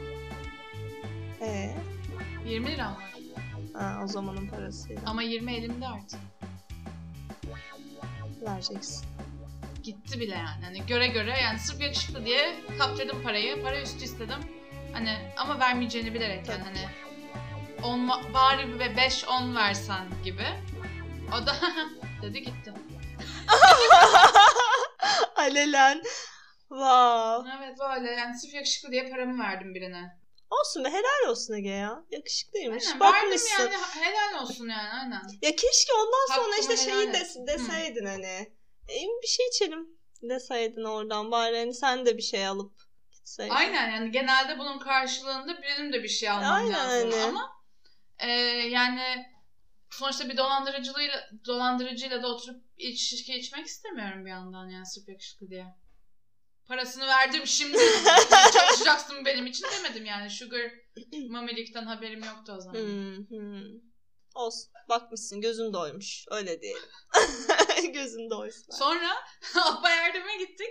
[1.43, 1.75] Ee,
[2.47, 3.11] 20 liram var.
[3.75, 6.21] ha, o zamanın parasıyla Ama 20 elimde artık.
[8.47, 9.05] vereceksin.
[9.83, 10.64] Gitti bile yani.
[10.64, 13.62] Hani göre göre yani sırf yakışıklı diye kaptırdım parayı.
[13.62, 14.38] Para üstü istedim.
[14.93, 16.88] Hani ama vermeyeceğini bilerek yani hani
[17.83, 20.47] 10 bari ve 5 10 versen gibi.
[21.29, 21.57] O da
[22.23, 22.73] dedi gitti.
[25.36, 26.02] Alelen.
[26.68, 27.50] Wow.
[27.58, 30.20] Evet böyle yani sırf yakışıklı diye paramı verdim birine.
[30.50, 32.04] Olsun be helal olsun Ege ya.
[32.10, 32.86] Yakışıklıymış.
[32.86, 33.62] Aynen verdim Bakmışsın.
[33.62, 35.22] yani helal olsun yani aynen.
[35.42, 38.52] Ya keşke ondan sonra Hakkımı işte şeyi des- deseydin hani.
[38.88, 39.88] E, bir şey içelim
[40.22, 41.30] deseydin oradan.
[41.30, 42.72] Bari hani sen de bir şey alıp
[43.12, 43.54] gitseydin.
[43.54, 47.22] Aynen yani genelde bunun karşılığında benim de bir şey almam Aynen lazım öyle.
[47.22, 47.52] ama
[48.18, 48.30] e,
[48.68, 49.30] yani
[49.90, 55.66] sonuçta bir dolandırıcılığıyla dolandırıcıyla da oturup içki içmek istemiyorum bir yandan yani sırf yakışıklı diye.
[56.66, 57.79] Parasını verdim şimdi
[58.53, 60.72] çalışacaksın benim için demedim yani sugar
[61.29, 62.81] mamilikten haberim yoktu o zaman.
[62.81, 63.90] Hmm, hmm.
[64.35, 64.70] Olsun.
[64.88, 66.24] Bakmışsın gözün doymuş.
[66.31, 66.83] Öyle diyelim.
[67.92, 68.72] gözün doysun.
[68.72, 69.11] Sonra
[69.64, 70.68] Alpay Erdem'e gittik.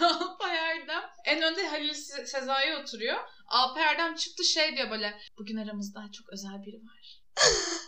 [0.00, 3.18] Alpay Erdem en önde Halil Se- Sezai oturuyor.
[3.46, 5.18] Alpay Erdem çıktı şey diyor böyle.
[5.38, 7.21] Bugün aramızda çok özel biri var.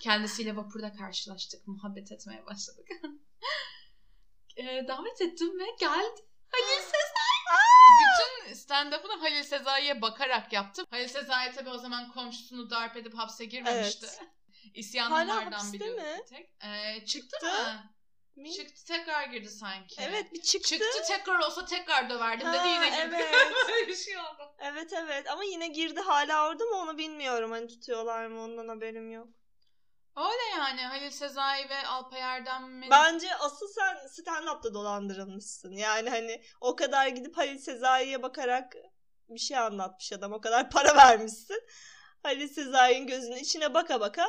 [0.03, 1.67] Kendisiyle vapurda karşılaştık.
[1.67, 2.89] Muhabbet etmeye başladık.
[4.57, 6.21] Ee, davet ettim ve geldi.
[6.51, 7.35] Halil Sezai.
[8.01, 10.87] Bütün stand-up'ını Halil Sezai'ye bakarak yaptım.
[10.91, 14.07] Halil Sezai tabii o zaman komşusunu darp edip hapse girmemişti.
[14.07, 14.21] Evet.
[15.97, 16.19] Mi?
[16.19, 16.51] bir tek.
[16.65, 17.47] Ee, çıktı, Çıktı.
[17.47, 17.94] mı?
[18.37, 18.53] Mi?
[18.53, 19.97] Çıktı tekrar girdi sanki.
[20.03, 20.69] Evet bir çıktı.
[20.69, 23.17] Çıktı tekrar olsa tekrar döverdim dedi Ha, yine girdi.
[23.19, 23.35] evet.
[23.69, 24.55] Böyle bir şey oldu.
[24.59, 27.51] Evet evet ama yine girdi hala orada mı onu bilmiyorum.
[27.51, 29.29] Hani tutuyorlar mı ondan haberim yok.
[30.17, 35.73] Öyle yani Halil Sezai ve Alpay Erdem'in Bence asıl sen stand-up'ta dolandırılmışsın.
[35.73, 38.75] Yani hani o kadar gidip Halil Sezai'ye bakarak
[39.29, 40.33] bir şey anlatmış adam.
[40.33, 41.63] O kadar para vermişsin.
[42.23, 44.27] Halil Sezai'nin gözünün içine baka baka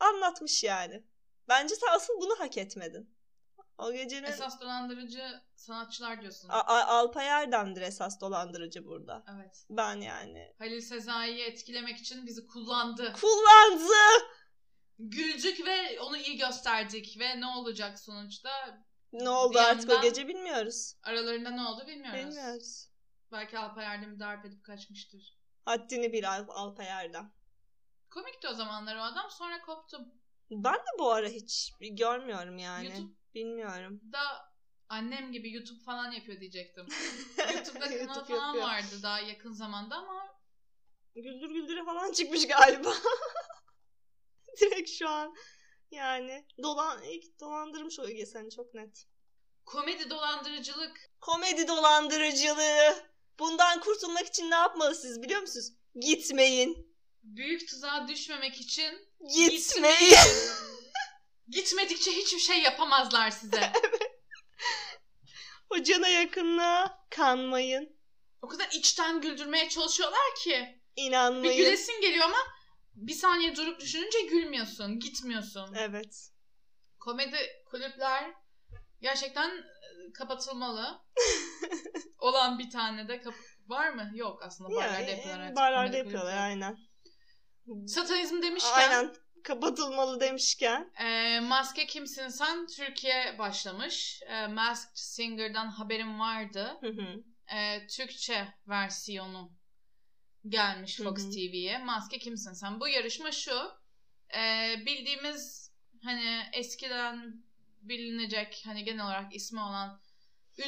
[0.00, 1.04] anlatmış yani.
[1.48, 3.14] Bence sen asıl bunu hak etmedin.
[3.78, 6.48] O gecenin esas dolandırıcı sanatçılar diyorsun.
[6.48, 9.24] A- A- Alpay Erdem'dir esas dolandırıcı burada.
[9.36, 9.66] evet.
[9.70, 10.54] Ben yani.
[10.58, 13.12] Halil Sezai'yi etkilemek için bizi kullandı.
[13.20, 13.92] Kullandı.
[14.98, 18.78] Güldük ve onu iyi gösterdik ve ne olacak sonuçta
[19.12, 20.94] Ne oldu artık o gece bilmiyoruz.
[21.02, 22.20] aralarında ne oldu bilmiyoruz.
[22.20, 22.88] Bilmiyoruz.
[23.32, 25.38] Belki Alpay Erdem'i darp edip kaçmıştır.
[25.64, 27.32] Haddini bil Al- Alpay Erdem.
[28.10, 30.14] Komikti o zamanlar o adam sonra koptum.
[30.64, 32.86] Ben de bu ara hiç görmüyorum yani.
[32.88, 34.00] YouTube Bilmiyorum.
[34.12, 34.20] da
[34.88, 36.86] annem gibi YouTube falan yapıyor diyecektim.
[37.54, 38.64] YouTube'da kanal YouTube falan yapıyor.
[38.64, 40.34] vardı daha yakın zamanda ama
[41.14, 42.92] Güldür güldüre falan çıkmış galiba.
[44.60, 45.34] Direkt şu an
[45.90, 49.06] yani dolan ilk dolandırmış o Ege seni çok net.
[49.64, 52.94] komedi dolandırıcılık Komedi dolandırıcılığı.
[53.38, 55.72] Bundan kurtulmak için ne yapmalısınız biliyor musunuz?
[56.00, 56.94] Gitmeyin.
[57.22, 60.16] büyük tuzağa düşmemek için Gitmeyin.
[61.48, 63.72] gitmedikçe hiçbir şey yapamazlar size.
[65.70, 67.96] o cana yakınlığa kanmayın.
[68.42, 70.80] o kadar içten güldürmeye çalışıyorlar ki.
[70.96, 71.56] Bir İnanmayın.
[71.56, 72.38] gülesin geliyor ama
[72.94, 75.74] bir saniye durup düşününce gülmüyorsun, gitmiyorsun.
[75.74, 76.30] Evet.
[77.00, 77.36] Komedi
[77.70, 78.34] kulüpler
[79.00, 81.00] gerçekten e, kapatılmalı.
[82.18, 83.34] Olan bir tane de kap-
[83.66, 84.10] var mı?
[84.14, 85.56] Yok aslında barlarda Yani, yapıyorlar artık.
[85.56, 86.78] barlarda yapıyorlar aynen.
[87.86, 90.92] Satanizm demişken Aynen kapatılmalı demişken.
[91.00, 94.22] e, Maske Kimsin Sen Türkiye başlamış.
[94.26, 96.76] E, Masked Singer'dan haberim vardı.
[96.80, 97.22] Hı hı.
[97.56, 99.52] E, Türkçe versiyonu
[100.48, 101.30] gelmiş Fox Hı hı.
[101.30, 101.78] TV'ye.
[101.78, 102.80] Maske Kimsin Sen?
[102.80, 103.70] Bu yarışma şu.
[104.36, 105.70] e, bildiğimiz
[106.02, 107.44] hani eskiden
[107.82, 110.00] bilinecek hani genel olarak ismi olan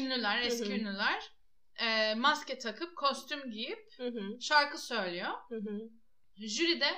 [0.01, 0.79] ünlüler, eski Hı hı.
[0.79, 1.33] ünlüler
[1.77, 5.33] e, maske takıp kostüm giyip Hı hı, şarkı söylüyor.
[5.49, 5.91] hı hı.
[6.37, 6.91] Jüri de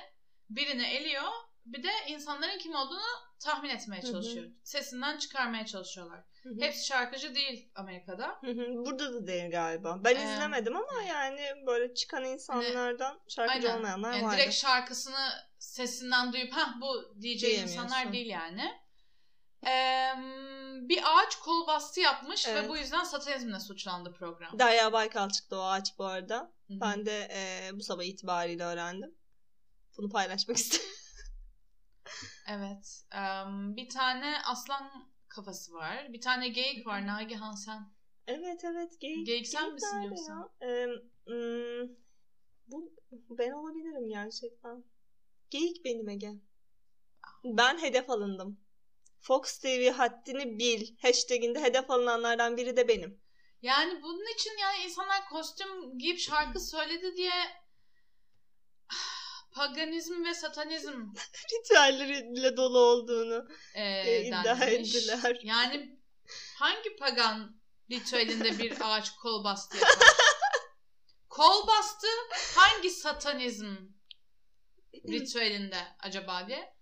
[0.49, 1.23] birini eliyor.
[1.65, 3.01] Bir de insanların kim olduğunu
[3.39, 4.11] tahmin etmeye Hı hı.
[4.11, 4.45] çalışıyor.
[4.63, 6.19] Sesinden çıkarmaya çalışıyorlar.
[6.43, 6.55] Hı hı.
[6.61, 8.27] Hepsi şarkıcı değil Amerika'da.
[8.41, 8.85] Hı hı.
[8.85, 9.97] Burada da değil galiba.
[10.03, 13.77] Ben Ee, izlemedim ama yani böyle çıkan insanlardan şarkıcı Aynen.
[13.77, 14.37] olmayanlar Yani vardı.
[14.37, 17.61] direkt şarkısını sesinden duyup ha bu Diyemiyorsun.
[17.73, 18.71] insanlar değil yani.
[19.67, 20.09] Ee,
[20.89, 22.69] bir ağaç kol bastı yapmış ve Evet.
[22.69, 24.59] bu yüzden satanizmle suçlandı program.
[24.59, 26.37] Derya Baykal çıktı o ağaç bu arada.
[26.67, 26.81] Hı hı.
[26.81, 29.15] Ben de e, bu sabah itibariyle öğrendim.
[29.99, 30.85] Bunu paylaşmak istedim.
[32.47, 33.03] Evet.
[33.11, 34.91] Em, bir tane aslan
[35.27, 36.13] kafası var.
[36.13, 37.07] Bir tane geyik var.
[37.07, 37.93] Nagihan sen.
[38.27, 38.99] evet evet.
[38.99, 40.51] Geyik, Geyik sen geyik misin yoksa?
[40.61, 40.69] ya?
[40.69, 40.85] E,
[41.25, 41.89] hmm,
[42.67, 42.91] bu
[43.29, 44.83] ben olabilirim gerçekten.
[45.49, 46.33] Geyik benim Ege.
[47.43, 48.59] Ben hedef alındım.
[49.19, 50.95] Fox TV haddini bil.
[51.01, 53.21] Hashtaginde hedef alınanlardan biri de benim.
[53.61, 57.33] Yani bunun için yani insanlar kostüm giyip şarkı söyledi diye
[59.51, 61.03] paganizm ve satanizm
[61.53, 64.95] Ritüelleriyle dolu olduğunu e, e, iddia denmiş.
[64.95, 65.39] ettiler.
[65.43, 65.99] Yani
[66.55, 67.59] hangi pagan
[67.91, 70.07] ritüelinde bir ağaç kol bastı yapar?
[71.29, 72.07] kol bastı
[72.55, 73.75] hangi satanizm
[75.09, 76.73] ritüelinde acaba diye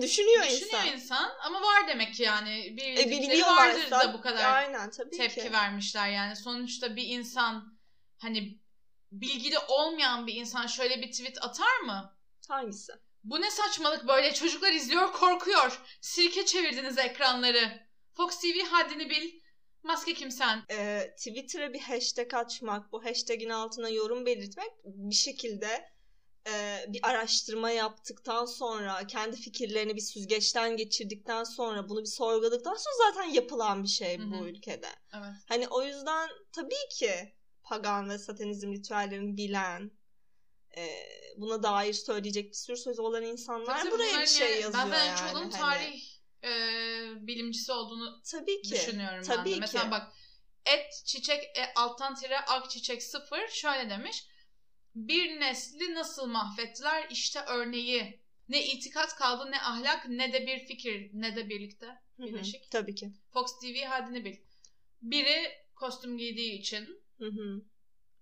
[0.00, 0.86] Düşünüyor, düşünüyor insan.
[0.86, 1.32] insan.
[1.44, 5.42] ama var demek ki yani E, bildikleri biliyorlarsa vardır da bu kadar aynen tabii tepki
[5.42, 5.52] ki.
[5.52, 7.78] vermişler yani sonuçta bir insan
[8.18, 8.61] hani
[9.12, 12.16] bilgili olmayan bir insan şöyle bir tweet atar mı?
[12.48, 12.92] Hangisi?
[13.24, 15.80] Bu ne saçmalık böyle çocuklar izliyor korkuyor.
[16.00, 17.86] Sirke çevirdiniz ekranları.
[18.14, 19.40] Fox TV haddini bil.
[19.82, 20.62] Maske kimsen?
[20.70, 25.92] Ee, Twitter'a bir hashtag açmak, bu hashtagin altına yorum belirtmek bir şekilde
[26.48, 33.12] e, bir araştırma yaptıktan sonra, kendi fikirlerini bir süzgeçten geçirdikten sonra, bunu bir sorguladıktan sonra
[33.12, 34.88] zaten yapılan bir şey Hı bu ülkede.
[35.14, 35.34] Evet.
[35.48, 37.34] Hani o yüzden tabii ki
[37.72, 39.90] pagan ve satanizm ritüellerini bilen,
[40.76, 40.88] e,
[41.36, 45.18] buna dair söyleyecek bir sürü söz olan insanlar Tabii buraya bir şey yazıyor Ben yani.
[45.18, 45.60] çoğunun hani.
[45.60, 46.02] tarih
[46.44, 46.50] e,
[47.26, 48.70] bilimcisi olduğunu Tabii ki.
[48.70, 49.54] düşünüyorum Tabii ben de.
[49.54, 49.60] ki.
[49.60, 50.12] Mesela bak
[50.66, 54.24] et çiçek e, alttan tire ak çiçek sıfır şöyle demiş.
[54.94, 58.22] Bir nesli nasıl mahvettiler işte örneği.
[58.48, 61.86] Ne itikat kaldı ne ahlak ne de bir fikir ne de birlikte.
[61.86, 62.70] Hı hı, Birleşik.
[62.70, 63.12] Tabii ki.
[63.32, 64.36] Fox TV haddini bil.
[65.02, 67.62] Biri kostüm giydiği için Hı hı.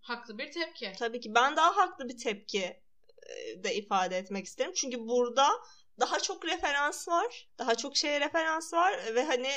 [0.01, 0.93] haklı bir tepki.
[0.99, 2.83] Tabii ki ben daha haklı bir tepki
[3.29, 4.73] e, de ifade etmek isterim.
[4.77, 5.49] Çünkü burada
[6.01, 7.49] daha çok referans var.
[7.59, 9.49] Daha çok şeye referans var ve hani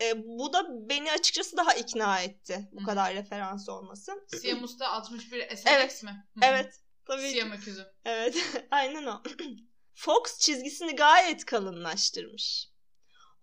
[0.00, 2.68] e, bu da beni açıkçası daha ikna etti.
[2.72, 2.84] Bu Hı.
[2.86, 4.12] kadar referans olması.
[4.40, 6.02] Siyam Usta 61 SLX Evet.
[6.02, 6.26] mi?
[6.42, 6.74] Evet.
[7.04, 7.28] Tabii.
[7.28, 7.86] Siyam öküzü.
[8.04, 8.36] Evet.
[8.70, 9.22] Aynen o.
[9.94, 12.68] Fox çizgisini gayet kalınlaştırmış.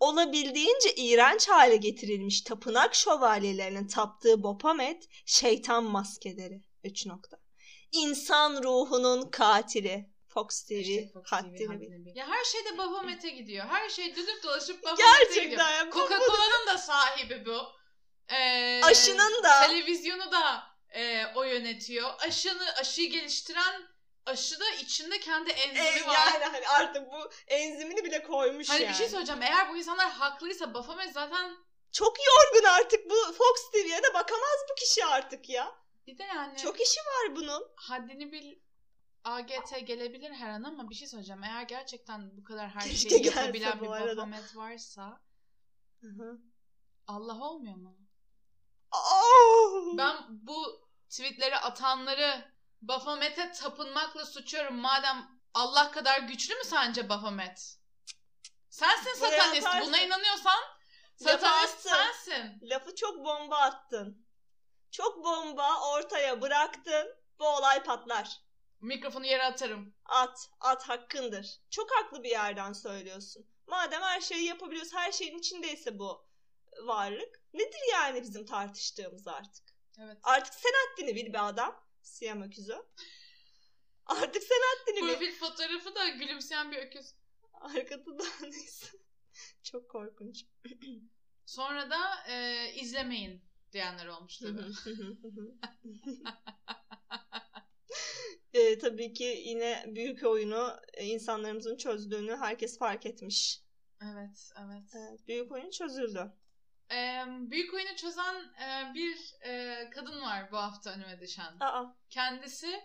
[0.02, 6.62] Olabildiğince iğrenç hale getirilmiş tapınak şövalyelerinin taptığı Bopamet şeytan maskeleri.
[6.84, 7.38] 3 nokta.
[7.92, 10.12] İnsan ruhunun katili.
[10.28, 12.18] Fox TV İşte Fox TV haddini.
[12.18, 13.66] Ya her şeyde Baphomet'e gidiyor.
[13.70, 15.28] Her şey dönüp dolaşıp Baphomet'e gidiyor.
[15.28, 15.88] Gerçekten ya.
[15.88, 17.58] bu- Coca-Cola'nın da sahibi bu.
[18.34, 19.68] Ee, Aşının da.
[19.68, 22.10] Televizyonu da e, o yönetiyor.
[22.20, 23.82] Aşını, aşıyı geliştiren
[24.26, 26.16] aşı da içinde kendi enzimi E, var.
[26.34, 28.90] yani hani artık bu enzimini bile koymuş Hani yani.
[28.92, 29.42] bir şey söyleyeceğim.
[29.42, 31.58] Eğer bu insanlar haklıysa Baphomet zaten
[31.92, 35.76] Çok yorgun artık bu Fox TV'ye de bakamaz bu kişi artık ya.
[36.08, 37.64] bir de yani Çok işi var bunun.
[37.76, 38.56] haddini bil
[39.24, 41.44] AGT gelebilir her an ama bir şey söyleyeceğim.
[41.44, 43.88] Eğer gerçekten bu kadar her Keşke şeyi yapabilen bir.
[43.88, 45.22] Baphomet varsa
[46.02, 46.38] Hı hı.
[47.08, 47.98] Allah olmuyor mu?
[48.92, 49.98] Oh!
[49.98, 52.52] Ben bu tweetleri atanları
[52.82, 54.76] Baphomet'e tapınmakla suçuyorum.
[54.76, 57.78] Madem Allah kadar güçlü mü sence Baphomet?
[58.70, 59.68] Sensin Buraya satanist.
[59.68, 59.88] atarsın.
[59.88, 60.60] Buna inanıyorsan
[61.16, 61.90] satanist Yaparsın.
[61.90, 62.60] sensin.
[62.70, 64.28] Lafı çok bomba attın.
[64.92, 67.16] Çok bomba ortaya bıraktın.
[67.40, 68.42] Bu olay patlar.
[68.82, 69.96] Mikrofonu yere atarım.
[70.06, 71.60] At, at hakkındır.
[71.70, 73.48] Çok haklı bir yerden söylüyorsun.
[73.68, 76.26] Madem her şeyi yapabiliyoruz, her şeyin içindeyse bu
[76.84, 77.42] varlık.
[77.54, 79.64] Nedir yani bizim tartıştığımız artık?
[80.00, 80.18] Evet.
[80.24, 81.84] Artık sen haddini bil be adam.
[82.02, 82.76] Siyam öküzü.
[84.06, 85.14] Artık sen haddini bil.
[85.14, 87.14] Profil fotoğrafı da gülümseyen bir öküz.
[87.54, 88.98] Arkada da neyse.
[89.64, 90.46] Çok korkunç.
[91.46, 94.62] Sonra da e, izlemeyin diyenler olmuş tabii.
[98.54, 103.62] e, tabii ki yine büyük oyunu e, insanlarımızın çözdüğünü herkes fark etmiş.
[104.02, 104.84] evet, evet.
[104.96, 106.34] Evet, büyük oyun çözüldü.
[106.92, 111.60] E, büyük oyunu çözen e, bir e, kadın var bu hafta önüme düşen.
[111.60, 111.96] Aa.
[112.10, 112.84] Kendisi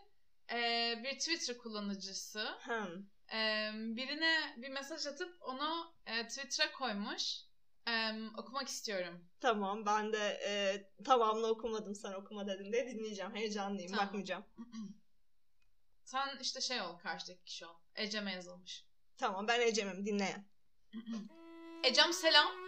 [0.52, 2.48] e, bir Twitter kullanıcısı.
[2.60, 3.06] Hmm.
[3.32, 7.40] Ee, birine bir mesaj atıp onu e, Twitter'a koymuş.
[7.86, 9.24] Em, okumak istiyorum.
[9.40, 13.34] Tamam ben de e, tamamını okumadım sen okuma dedin de dinleyeceğim.
[13.34, 14.06] Heyecanlıyım Tamam.
[14.06, 14.44] bakmayacağım.
[16.04, 17.74] Sen işte şey ol karşıdaki kişi ol.
[17.94, 18.86] Ecem'e yazılmış.
[19.18, 20.46] Tamam ben Ecem'im dinleyen.
[21.84, 22.65] Ecem selam.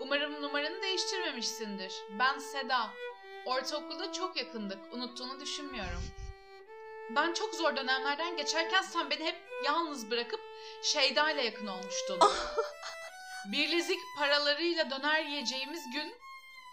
[0.00, 1.92] Umarım numaranı değiştirmemişsindir.
[2.18, 2.90] Ben Seda.
[3.44, 4.92] Ortaokulda çok yakındık.
[4.92, 6.02] Unuttuğunu düşünmüyorum.
[7.10, 10.40] Ben çok zor dönemlerden geçerken sen beni hep yalnız bırakıp
[10.82, 12.20] Şeyda ile yakın olmuştun.
[13.52, 16.14] Birlezik paralarıyla döner yiyeceğimiz gün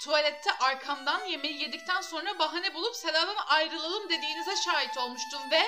[0.02, 5.64] tuvalette arkamdan yemeği yedikten sonra bahane bulup Seda'dan ayrılalım dediğinize şahit olmuştum ve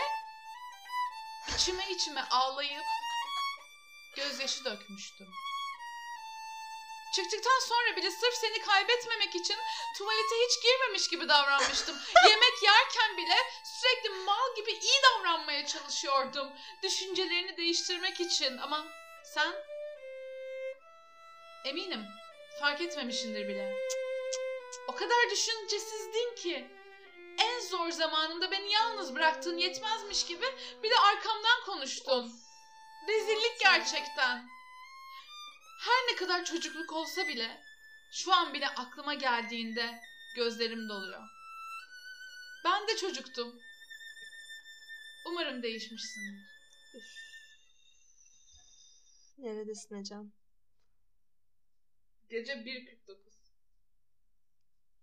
[1.55, 2.83] içime içime ağlayıp
[4.15, 5.27] gözyaşı dökmüştüm.
[7.12, 9.58] Çıktıktan sonra bile sırf seni kaybetmemek için
[9.97, 11.95] tuvalete hiç girmemiş gibi davranmıştım.
[12.30, 16.52] Yemek yerken bile sürekli mal gibi iyi davranmaya çalışıyordum.
[16.84, 18.86] Düşüncelerini değiştirmek için ama
[19.24, 19.56] sen
[21.65, 22.06] eminim
[22.60, 23.76] fark etmemişindir bile.
[24.88, 26.65] O kadar düşüncesizdin ki.
[27.39, 30.45] En zor zamanımda beni yalnız bıraktığın yetmezmiş gibi
[30.84, 32.32] bir de arkamdan konuştun.
[33.08, 34.61] Rezillik gerçekten.
[35.81, 37.61] Her ne kadar çocukluk olsa bile
[38.11, 40.01] şu an bile aklıma geldiğinde
[40.35, 41.29] gözlerim doluyor.
[42.65, 43.59] Ben de çocuktum.
[45.25, 46.51] Umarım değişmişsindir.
[49.37, 50.31] Neredesin Ecem?
[52.29, 53.17] Gece 1.49.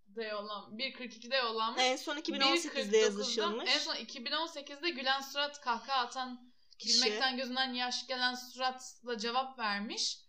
[0.06, 0.78] De yollan.
[0.78, 1.82] 1.42'de yollanmış.
[1.82, 3.70] En son 2018'de 1.49'da yazışılmış.
[3.70, 6.94] En son 2018'de gülen surat kahkaha atan Kişi.
[6.94, 10.27] gülmekten gözünden yaş gelen suratla cevap vermiş.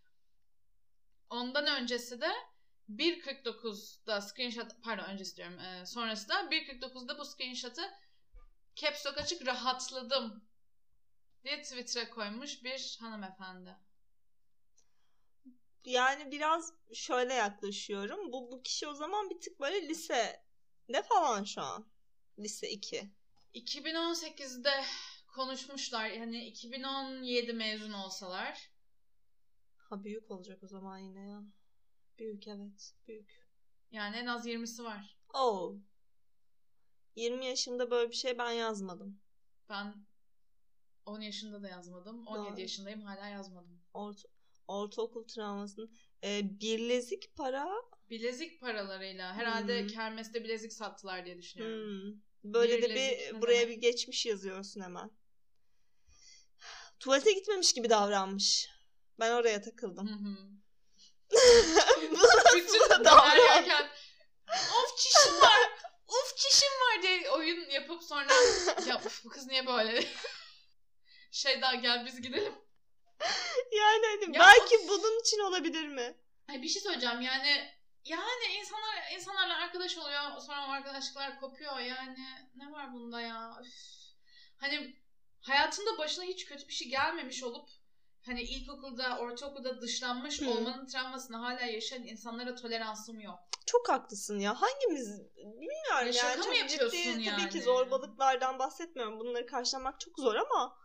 [1.29, 2.31] Ondan öncesi de
[2.89, 7.91] 1.49'da screenshot pardon öncesi diyorum e, sonrası da 1.49'da bu screenshot'ı
[8.75, 10.43] caps lock açık rahatladım
[11.43, 13.75] diye Twitter'a koymuş bir hanımefendi.
[15.85, 18.31] Yani biraz şöyle yaklaşıyorum.
[18.31, 20.43] Bu, bu kişi o zaman bir tık böyle lise
[20.89, 21.91] ne falan şu an.
[22.39, 23.11] Lise 2.
[23.53, 24.83] 2018'de
[25.27, 28.69] konuşmuşlar yani 2017 mezun olsalar
[29.89, 31.43] Ha büyük olacak o zaman yine ya.
[32.19, 32.93] Büyük evet.
[33.07, 33.49] Büyük.
[33.91, 35.17] yani en az 20'si var.
[35.33, 35.75] Oh.
[37.15, 39.19] 20 yaşımda böyle bir şey ben yazmadım.
[39.69, 40.05] Ben
[41.05, 42.27] 10 yaşında da yazmadım.
[42.27, 42.61] 17 Doğru.
[42.61, 43.81] yaşındayım hala yazmadım.
[43.93, 44.27] Orta,
[44.67, 45.91] ortaokul travmasının.
[46.23, 47.69] Ee, birlezik para.
[48.09, 49.87] Bilezik paralarıyla herhalde Hmm.
[49.87, 52.13] kermeste bilezik sattılar diye düşünüyorum.
[52.13, 52.21] Hmm.
[52.53, 53.77] Böyle de Birlezik bir buraya demek?
[53.77, 55.11] bir geçmiş yazıyorsun hemen.
[56.99, 58.69] Tuvalete gitmemiş gibi davranmış.
[59.19, 60.07] Ben oraya Hı takıldım.
[60.07, 60.59] hı.
[62.11, 63.03] Nasıl Bütün
[63.39, 63.89] yerken
[64.51, 65.59] of çişim var,
[66.07, 68.33] of çişim var diye oyun yapıp sonra
[68.87, 70.05] ya uf, bu kız niye böyle?
[71.31, 72.53] şey daha gel biz gidelim.
[73.71, 76.17] Yani hani Ya belki bunun için olabilir mi?
[76.49, 77.71] Ay bir şey söyleyeceğim yani
[78.05, 82.17] yani insanlar insanlarla arkadaş oluyor sonra arkadaşlıklar kopuyor yani
[82.55, 83.73] ne var bunda ya Üf.
[84.57, 84.95] hani
[85.41, 87.69] hayatında başına hiç kötü bir şey gelmemiş olup
[88.25, 90.49] hani ilkokulda ortaokulda dışlanmış Hı.
[90.49, 93.39] olmanın travmasını hala yaşayan insanlara toleransım yok.
[93.65, 94.61] Çok haklısın ya.
[94.61, 96.47] Hangimiz bilmiyorum Ya şaka yani.
[96.47, 97.49] mı yapıyorsun ciddi tabii yani?
[97.49, 99.19] ki zorbalıklardan bahsetmiyorum.
[99.19, 100.77] Bunları karşılamak çok zor ama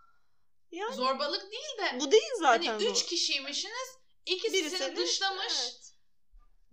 [0.72, 2.90] yani Zorbalık değil de bu değil zaten hani zor.
[2.90, 5.94] üç kişiymişsiniz ikisi Birisi seni dışlamış evet.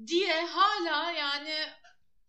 [0.08, 1.56] diye hala yani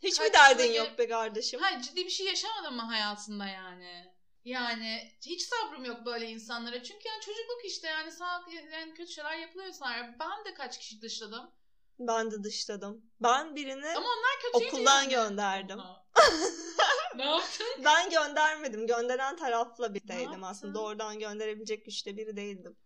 [0.02, 1.60] Hiçbir Kaç derdin yok be kardeşim.
[1.60, 4.11] Hayır ciddi bir şey yaşamadın mı hayatında yani?
[4.44, 6.82] Yani hiç sabrım yok böyle insanlara.
[6.82, 9.72] Çünkü yani çocukluk işte yani sağ yani kötü şeyler yapılıyor.
[10.20, 11.50] Ben de kaç kişi dışladım.
[11.98, 13.02] Ben de dışladım.
[13.20, 15.10] Ben birini Ama onlar kötüydü okuldan yani.
[15.10, 15.80] gönderdim.
[17.16, 17.66] Ne yaptın?
[17.84, 18.86] Ben göndermedim.
[18.86, 20.74] Gönderen tarafla birlikteydim aslında.
[20.74, 22.76] Doğrudan gönderebilecek güçte biri değildim.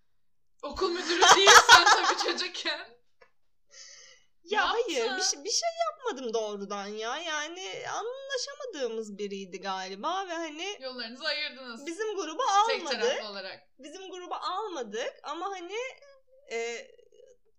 [0.63, 2.96] Okul müdürü değilsen tabii çocukken.
[4.51, 7.19] Ya Ne hayır bir şey, bir şey yapmadım doğrudan ya.
[7.19, 11.87] Yani anlaşamadığımız biriydi galiba ve hani Yollarınızı ayırdınız.
[11.87, 13.01] bizim gruba Tek almadık.
[13.01, 13.69] taraflı olarak.
[13.79, 15.77] Bizim gruba almadık ama hani
[16.51, 16.87] e,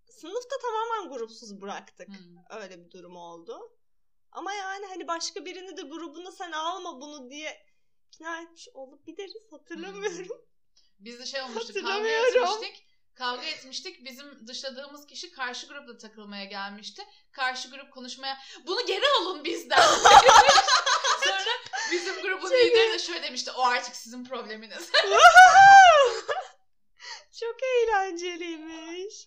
[0.10, 2.08] sınıfta tamamen grupsuz bıraktık.
[2.08, 2.62] Hmm.
[2.62, 3.78] Öyle bir durum oldu.
[4.32, 7.66] Ama yani hani başka birini de grubuna sen alma bunu diye
[8.08, 9.34] ikna etmiş olabiliriz.
[9.52, 10.42] Hatırlamıyorum.
[11.00, 12.64] Biz de şey olmuştu kavga Hatırlamıyorum.
[13.18, 14.06] Kavga etmiştik.
[14.06, 17.04] Bizim dışladığımız kişi karşı grupla takılmaya gelmişti.
[17.32, 19.82] Karşı grup konuşmaya bunu geri alın bizden.
[21.24, 21.52] Sonra
[21.92, 23.52] bizim grubun lideri de şöyle demişti.
[23.52, 24.92] O artık sizin probleminiz.
[27.40, 29.26] Çok eğlenceliymiş.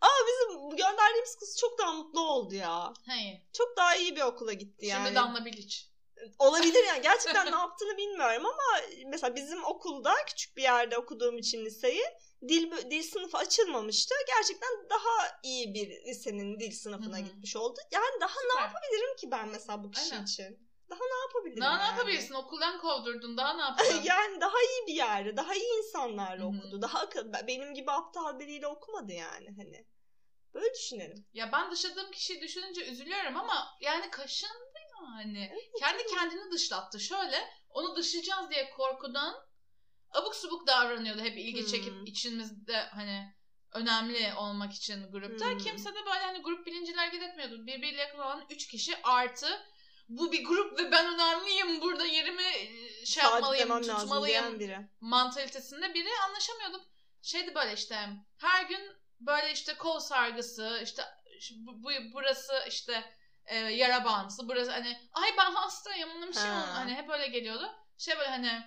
[0.00, 2.92] Ama bizim gönderdiğimiz kız çok daha mutlu oldu ya.
[3.06, 3.40] Hayır.
[3.52, 5.04] Çok daha iyi bir okula gitti yani.
[5.04, 5.89] Şimdi Damla Bilic.
[6.38, 7.02] Olabilir yani.
[7.02, 12.02] Gerçekten ne yaptığını bilmiyorum ama mesela bizim okulda küçük bir yerde okuduğum için liseyi
[12.48, 14.14] dil dil sınıfı açılmamıştı.
[14.26, 17.24] Gerçekten daha iyi bir lisenin dil sınıfına Hı hı.
[17.24, 17.78] gitmiş oldu.
[17.92, 18.56] Yani daha Süper.
[18.56, 20.24] ne yapabilirim ki ben mesela bu kişi Aynen.
[20.24, 20.70] için?
[20.90, 21.96] Daha ne yapabilirim Daha ne yani?
[21.96, 22.34] yapabilirsin?
[22.34, 23.36] Okuldan kovdurdun.
[23.36, 24.02] Daha ne yapacaksın?
[24.04, 26.58] yani daha iyi bir yerde, daha iyi insanlarla Hı hı.
[26.58, 26.82] okudu.
[26.82, 27.08] Daha
[27.46, 29.86] benim gibi aptal biriyle okumadı yani hani.
[30.54, 31.26] Böyle düşünelim.
[31.32, 34.69] Ya ben dışladığım kişiyi düşününce üzülüyorum ama yani kaşındı
[35.04, 35.52] yani.
[35.78, 37.00] Kendi kendini dışlattı.
[37.00, 39.34] Şöyle onu dışlayacağız diye korkudan
[40.10, 41.20] abuk subuk davranıyordu.
[41.22, 41.66] Hep ilgi Hmm.
[41.68, 43.34] çekip içimizde hani
[43.72, 45.50] önemli olmak için grupta.
[45.50, 45.58] Hmm.
[45.58, 47.66] Kimse de böyle hani grup bilinciyle hareket etmiyordu.
[47.66, 49.60] Birbiriyle yakın olan 3 kişi artı
[50.08, 54.78] bu bir grup ve ben önemliyim burada yerimi e, şey yapmalıyım, Sabitlemem lazım tutmalıyım biri.
[55.00, 56.80] mantalitesinde biri anlaşamıyorduk.
[57.22, 58.80] Şeydi böyle işte her gün
[59.20, 61.02] böyle işte kol sargısı işte
[61.56, 63.04] bu, bu- burası işte
[63.50, 66.66] e, yara bantısı burası hani ay ben hastayım bunun bir şey oldu.
[66.72, 67.70] hani hep öyle geliyordu.
[67.98, 68.62] Şey böyle hani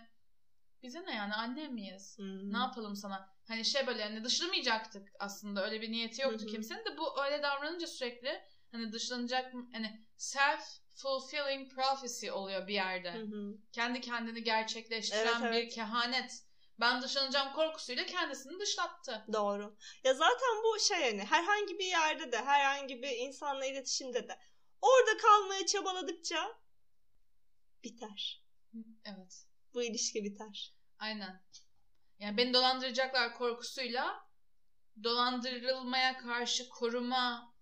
[0.84, 2.18] bize ne yani anne miyiz?
[2.18, 2.54] Hmm.
[2.54, 3.30] Ne yapalım sana?
[3.48, 6.48] Hani şey böyle hani dışlamayacaktık aslında öyle bir niyeti yoktu Hı hı.
[6.52, 10.64] kimsenin de bu öyle davranınca sürekli hani dışlanacak hani self
[10.96, 13.54] fulfilling prophecy oluyor bir yerde Hı hı.
[13.72, 15.64] kendi kendini gerçekleştiren Evet, evet.
[15.66, 16.44] bir kehanet.
[16.80, 19.26] Ben dışlanacağım korkusuyla kendisini dışlattı.
[19.34, 19.78] Doğru.
[20.04, 24.40] Ya zaten bu şey hani herhangi bir yerde de herhangi bir insanla iletişimde de
[24.84, 26.60] orada kalmaya çabaladıkça
[27.84, 28.44] biter.
[29.06, 29.46] Evet.
[29.74, 30.76] Bu ilişki biter.
[31.00, 31.44] Aynen.
[32.20, 34.30] Yani beni dolandıracaklar korkusuyla
[35.04, 37.54] dolandırılmaya karşı koruma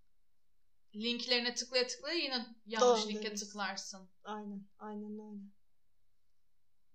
[0.95, 4.09] linklerine tıklaya tıklaya yine yanlış linke tıklarsın.
[4.23, 4.67] Aynen.
[4.79, 5.60] Aynen öyle.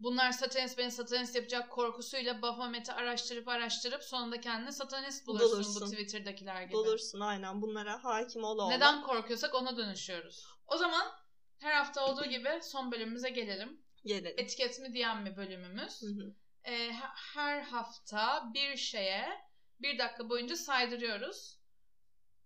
[0.01, 5.83] Bunlar satanist beni satanist yapacak korkusuyla Baphomet'i araştırıp araştırıp sonunda kendini satanist bulursun, Bulursun.
[5.83, 6.73] bu Twitter'dakiler gibi.
[6.73, 7.63] Bulursun aynen.
[7.63, 8.71] Bunlara hakim ol oğlum.
[8.71, 10.47] Neden korkuyorsak ona dönüşüyoruz.
[10.67, 11.13] O zaman
[11.59, 13.83] her hafta olduğu gibi son bölümümüze gelelim.
[14.05, 14.35] Gelelim.
[14.39, 16.03] Etiket mi diyen mi bölümümüz.
[16.03, 16.35] Hı hı.
[16.65, 19.29] Ee, he- her hafta bir şeye
[19.81, 21.59] bir dakika boyunca saydırıyoruz.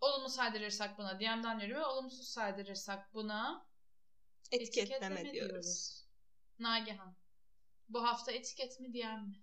[0.01, 3.67] Olumlu saydırırsak buna DM'den yürüme, olumsuz saydırırsak buna
[4.53, 6.05] Etiketleme diyoruz.
[6.59, 7.20] Nagihan.
[7.91, 9.35] Bu hafta etiket mi diyen mi?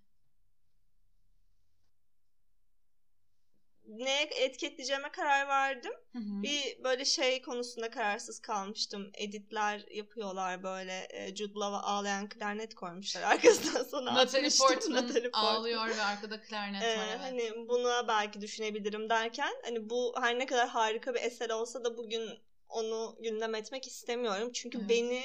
[3.86, 5.92] Neye etiketleyeceğime karar verdim.
[6.12, 6.42] Hı hı.
[6.42, 9.10] Bir böyle şey konusunda kararsız kalmıştım.
[9.14, 11.08] Editler yapıyorlar böyle.
[11.10, 14.48] E, Jude Law'a ağlayan klarnet koymuşlar arkasından sonra Natalie.
[14.58, 15.54] Portman Natalie Portman.
[15.54, 17.20] ağlıyor ve arkada klarnet Ee, var evet.
[17.20, 21.96] Hani buna belki düşünebilirim derken hani bu her ne kadar harika bir eser olsa da
[21.96, 22.30] bugün
[22.68, 24.50] onu gündem etmek istemiyorum.
[24.52, 24.88] Çünkü Evet.
[24.90, 25.22] beni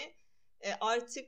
[0.61, 1.27] e, artık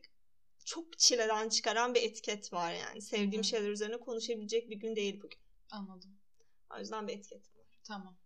[0.65, 3.01] çok çileden çıkaran bir etiket var yani.
[3.01, 5.39] Sevdiğim Hı şeyler üzerine konuşabilecek bir gün değil bugün.
[5.71, 6.17] Anladım.
[6.75, 7.65] O yüzden bir etiketim var.
[7.83, 8.17] Tamam.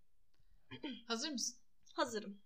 [1.08, 1.58] Hazır mısın?
[1.94, 2.42] Hazırım.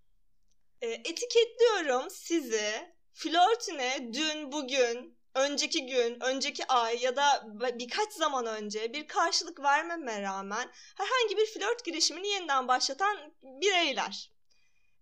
[0.81, 7.47] E, etiketliyorum sizi flörtüne dün, bugün, önceki gün, önceki ay ya da
[7.79, 14.31] birkaç zaman önce bir karşılık vermeme rağmen herhangi bir flört girişimini yeniden başlatan bireyler.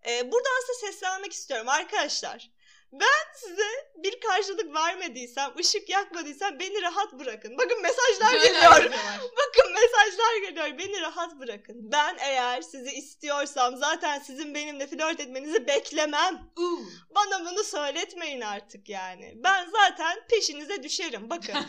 [0.07, 2.51] E, buradan size seslenmek istiyorum arkadaşlar.
[2.93, 7.57] Ben size bir karşılık vermediysem, ışık yakmadıysam beni rahat bırakın.
[7.57, 8.71] Bakın mesajlar Böyle geliyor.
[9.37, 10.77] Bakın mesajlar geliyor.
[10.77, 11.75] Beni rahat bırakın.
[11.91, 16.51] Ben eğer sizi istiyorsam zaten sizin benimle flört etmenizi beklemem.
[16.57, 16.85] Uuu.
[17.15, 19.33] Bana bunu söyletmeyin artık yani.
[19.35, 21.29] Ben zaten peşinize düşerim.
[21.29, 21.55] Bakın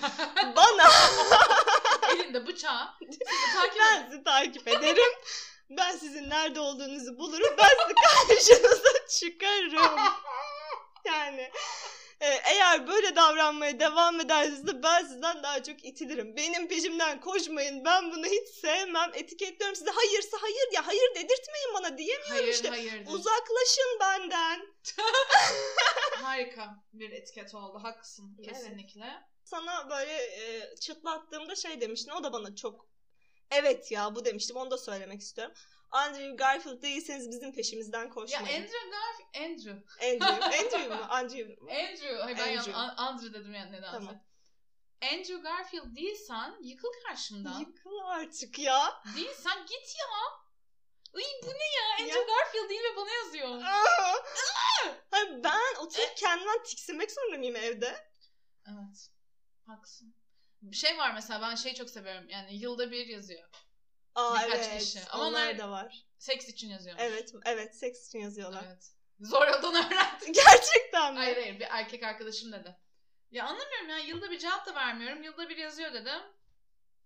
[0.56, 0.90] bana
[2.14, 2.88] Elinde bıçağı.
[3.10, 3.18] Sizi
[3.54, 4.10] takip ben edin.
[4.10, 5.12] sizi takip ederim.
[5.70, 7.54] Ben sizin nerede olduğunuzu bulurum.
[7.58, 9.96] Ben sizi karşınıza çıkarım.
[11.05, 11.50] Yani
[12.20, 16.36] e, eğer böyle davranmaya devam ederseniz de ben sizden daha çok itilirim.
[16.36, 17.84] Benim peşimden koşmayın.
[17.84, 19.11] Ben bunu hiç sevmem.
[19.14, 19.90] Etiketliyorum size.
[19.90, 20.86] Hayırsa hayır ya.
[20.86, 22.68] Hayır dedirtmeyin bana diyemiyorum Hayır işte.
[22.68, 23.12] hayırdır.
[23.12, 24.61] Uzaklaşın benden.
[26.22, 27.78] Harika bir etiket oldu.
[27.82, 28.48] Haklısın Evet.
[28.48, 29.05] kesinlikle.
[29.44, 32.11] Sana böyle e, çıtlattığımda şey demiştin.
[32.12, 32.86] O da bana çok
[33.50, 34.57] evet ya bu demiştim.
[34.57, 35.55] Onu da söylemek istiyorum.
[35.93, 38.45] Andrew Garfield değilseniz bizim peşimizden Ya koşmayın.
[38.62, 39.72] Andrew Garfield, Andrew.
[40.07, 40.59] Andrew.
[40.59, 41.03] Andrew mu?
[41.09, 41.70] Andrew mu?
[41.70, 42.16] Andrew.
[42.22, 42.70] Hayır ben Andrew.
[42.70, 43.93] yan- An- Andrew dedim yani nedense.
[43.93, 44.22] Tamam.
[45.03, 47.61] Andrew Garfield değilsen yıkıl karşımdan.
[47.61, 49.03] Yıkıl artık ya.
[49.16, 50.07] değilsen git ya.
[51.14, 51.93] Uy bu ne ya?
[52.01, 52.26] Andrew Ya.
[52.26, 53.49] Garfield değil ve bana yazıyor.
[53.62, 54.14] Aa!
[55.11, 58.07] Hayır, ben oturup kendimden tiksinmek zorunda mıyım evde?
[58.66, 59.11] Evet.
[59.66, 60.14] Haklısın.
[60.62, 62.28] Bir şey var mesela ben şeyi çok seviyorum.
[62.28, 63.49] Yani yılda bir yazıyor.
[64.14, 64.82] Aa Birkaç evet.
[64.82, 65.00] kişi.
[65.10, 66.06] Ama onlar onlar- da var.
[66.18, 66.96] Seks için yazıyor.
[66.98, 68.64] Evet, evet seks için yazıyorlar.
[68.66, 68.92] Evet.
[69.20, 70.32] Zor yoldan öğrendim.
[70.32, 71.18] Gerçekten mi?
[71.18, 72.76] Hayır hayır bir erkek arkadaşım dedi.
[73.30, 75.22] Ya anlamıyorum ya yılda bir cevap da vermiyorum.
[75.22, 76.22] Yılda bir yazıyor dedim.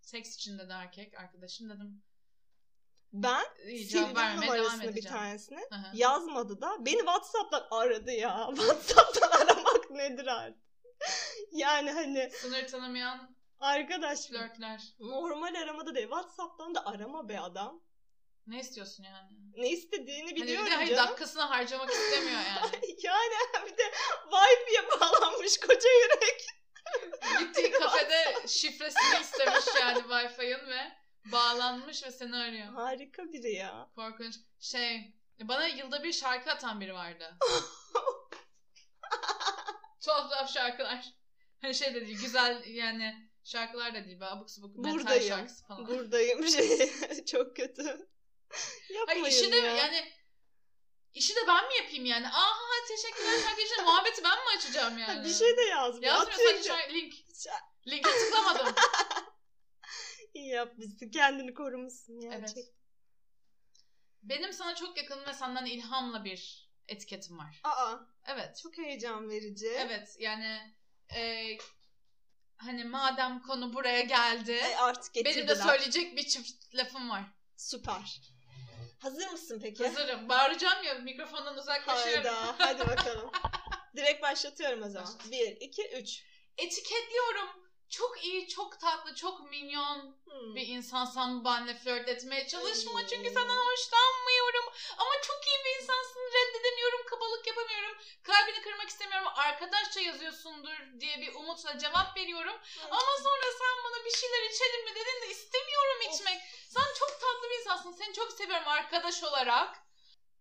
[0.01, 2.03] Seks için dedi erkek arkadaşım dedim.
[3.13, 5.61] Ben sildim numarasını bir tanesini.
[5.71, 5.97] Hı hı.
[5.97, 6.87] Yazmadı da.
[6.87, 8.49] Beni WhatsApp'tan aradı ya.
[8.57, 10.67] WhatsApp'tan aramak nedir artık.
[11.53, 14.83] Yani hani Sınır tanımayan arkadaş flörtler.
[14.99, 16.09] normal aramada değil.
[16.09, 17.83] Whatsapp'tan da arama be adam.
[18.47, 19.29] Ne istiyorsun yani?
[19.57, 21.09] Ne istediğini Hani bir biliyorum de hayır canım.
[21.09, 22.71] dakikasını harcamak istemiyor yani.
[23.03, 23.33] yani
[23.67, 23.83] bir de
[24.31, 26.47] Wi-Fi'ye bağlanmış koca yürek.
[27.39, 30.93] Gittiği kafede şifresini istemiş yani Wi-Fi'ın ve
[31.33, 32.67] bağlanmış ve seni arıyor.
[32.67, 33.91] Harika biri ya.
[33.95, 34.35] Korkunç.
[34.61, 37.37] Şey, bana yılda bir şarkı atan biri vardı.
[40.05, 41.05] tuhaf tuhaf şarkılar.
[41.61, 44.21] Hani şey de değil, güzel yani şarkılar da değil.
[44.21, 45.29] Böyle abuk sabuk metal Buradayım.
[45.29, 45.87] şarkısı falan.
[45.87, 46.91] Buradayım şey
[47.27, 48.09] çok kötü.
[48.91, 49.77] Yapmayın Hayır işi de ya.
[49.77, 50.13] yani
[51.15, 52.29] işi de ben mi yapayım yani?
[52.29, 55.25] Aha teşekkürler şarkı için muhabbeti ben mi açacağım yani?
[55.25, 56.15] bir şey de yazmıyor.
[56.15, 57.15] Yazmıyor sadece şarkı- link.
[57.87, 58.75] Linke tıklamadım.
[60.35, 61.11] İyi yapmışsın.
[61.11, 62.41] Kendini korumuşsun evet.
[62.41, 62.75] gerçekten.
[64.23, 67.61] Benim sana çok yakın ve senden ilhamla bir etiketim var.
[67.65, 68.59] Aa Evet.
[68.63, 69.69] çok heyecan verici.
[69.69, 70.77] Evet yani
[71.15, 71.45] e,
[72.57, 75.37] hani madem konu buraya geldi E, artık getirdiler.
[75.37, 77.23] benim de söyleyecek bir çift lafım var.
[77.57, 78.21] Süper.
[79.03, 79.87] Hazır mısın peki?
[79.87, 80.29] Hazırım.
[80.29, 82.25] Bağıracağım ya mikrofondan uzaklaşıyorum.
[82.35, 82.55] Hayda.
[82.59, 83.31] Hadi bakalım.
[83.97, 85.15] Direkt başlatıyorum o zaman.
[85.19, 85.33] Başlat.
[85.33, 86.23] Bir, iki, üç.
[86.59, 87.49] Etiketliyorum.
[87.91, 90.55] Çok iyi, çok tatlı, çok minyon Hmm.
[90.55, 93.01] bir insansan benimle flört etmeye çalışma.
[93.01, 93.07] Hmm.
[93.07, 94.65] Çünkü senden hoşlanmıyorum.
[94.99, 96.16] Ama çok iyi bir insansın.
[98.37, 99.29] Kalbini kırmak istemiyorum.
[99.37, 102.57] Arkadaşça yazıyorsundur diye bir umutla cevap veriyorum.
[102.91, 106.41] Ama sonra sen bana bir şeyler içelim mi dedin de istemiyorum içmek.
[106.69, 107.93] Sen çok tatlı bir insansın.
[107.93, 109.79] Seni çok seviyorum arkadaş olarak.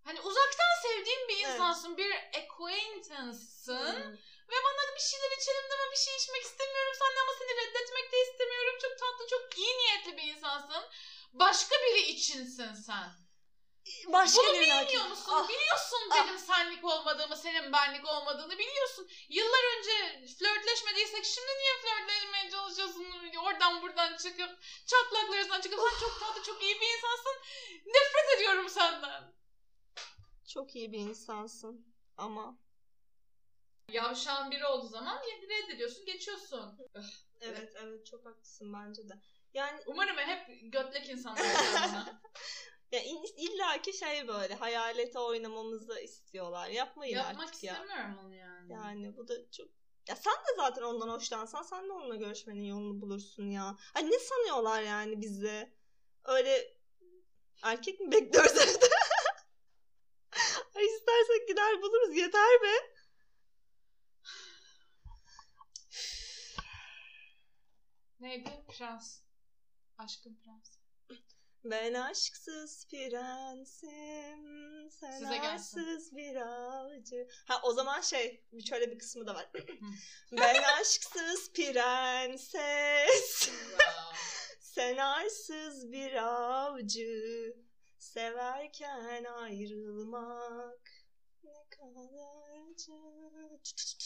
[0.06, 1.46] Hani uzaktan sevdiğim bir Evet.
[1.56, 1.98] insansın.
[1.98, 3.96] Bir acquaintance'sın.
[3.96, 4.14] Hmm.
[4.50, 8.22] Ve bana bir şeyler içelim deme bir şey içmek istemiyorum senden ama seni reddetmek de
[8.22, 8.76] istemiyorum.
[8.82, 10.84] Çok tatlı, çok iyi niyetli bir insansın.
[11.34, 13.25] Başka biri içinsin sen.
[14.08, 15.32] Başka Bunu bilmiyor musun?
[15.36, 16.16] Ah, Biliyorsun ah.
[16.28, 19.10] benim senlik olmadığımı, senin benlik olmadığını biliyorsun.
[19.30, 23.06] Yıllar önce flörtleşmediysek şimdi niye flörtleşmeye çalışıyorsun?
[23.44, 27.36] Oradan buradan çıkıp çatlaklarından çıkıp sen çok tatlı, çok iyi bir insansın.
[27.86, 29.34] Nefret ediyorum senden.
[30.54, 31.96] Çok iyi bir insansın.
[32.18, 32.58] Ama
[33.92, 36.78] Yavşağın biri olduğu zaman reddediyorsun, geçiyorsun.
[37.42, 39.14] evet evet çok haklısın bence de.
[39.54, 41.46] Yani Umarım hep götlek insanlar.
[42.92, 43.04] ya
[43.38, 46.70] illa ki şey böyle hayalete oynamamızı istiyorlar.
[46.70, 47.74] Yapmayın Yapmak artık ya.
[47.74, 48.74] istemiyorum onu yani.
[48.74, 49.68] Yani bu da çok
[50.08, 53.78] ya sen de zaten ondan hoşlansan sen de onunla görüşmenin yolunu bulursun ya.
[53.94, 55.74] Hani ne sanıyorlar yani bizi?
[56.24, 56.78] Öyle
[57.64, 58.86] erkek mi bekliyoruz evde?
[60.76, 62.96] Ay istersek gider buluruz yeter be.
[68.20, 68.66] Neydi?
[68.78, 69.22] Prens.
[69.98, 70.75] Aşkın prens.
[71.66, 74.42] Ben aşksız prensim,
[74.92, 75.80] sen Size gelsin.
[75.80, 77.28] arsız bir avcı.
[77.46, 79.52] Ha o zaman şey, şöyle bir kısmı da var.
[80.32, 83.50] ben aşksız prenses,
[84.60, 87.56] sen arsız bir avcı.
[88.00, 90.92] Severken ayrılmak
[91.44, 92.10] ne kadar
[92.72, 92.94] acı.
[93.64, 94.06] Tut,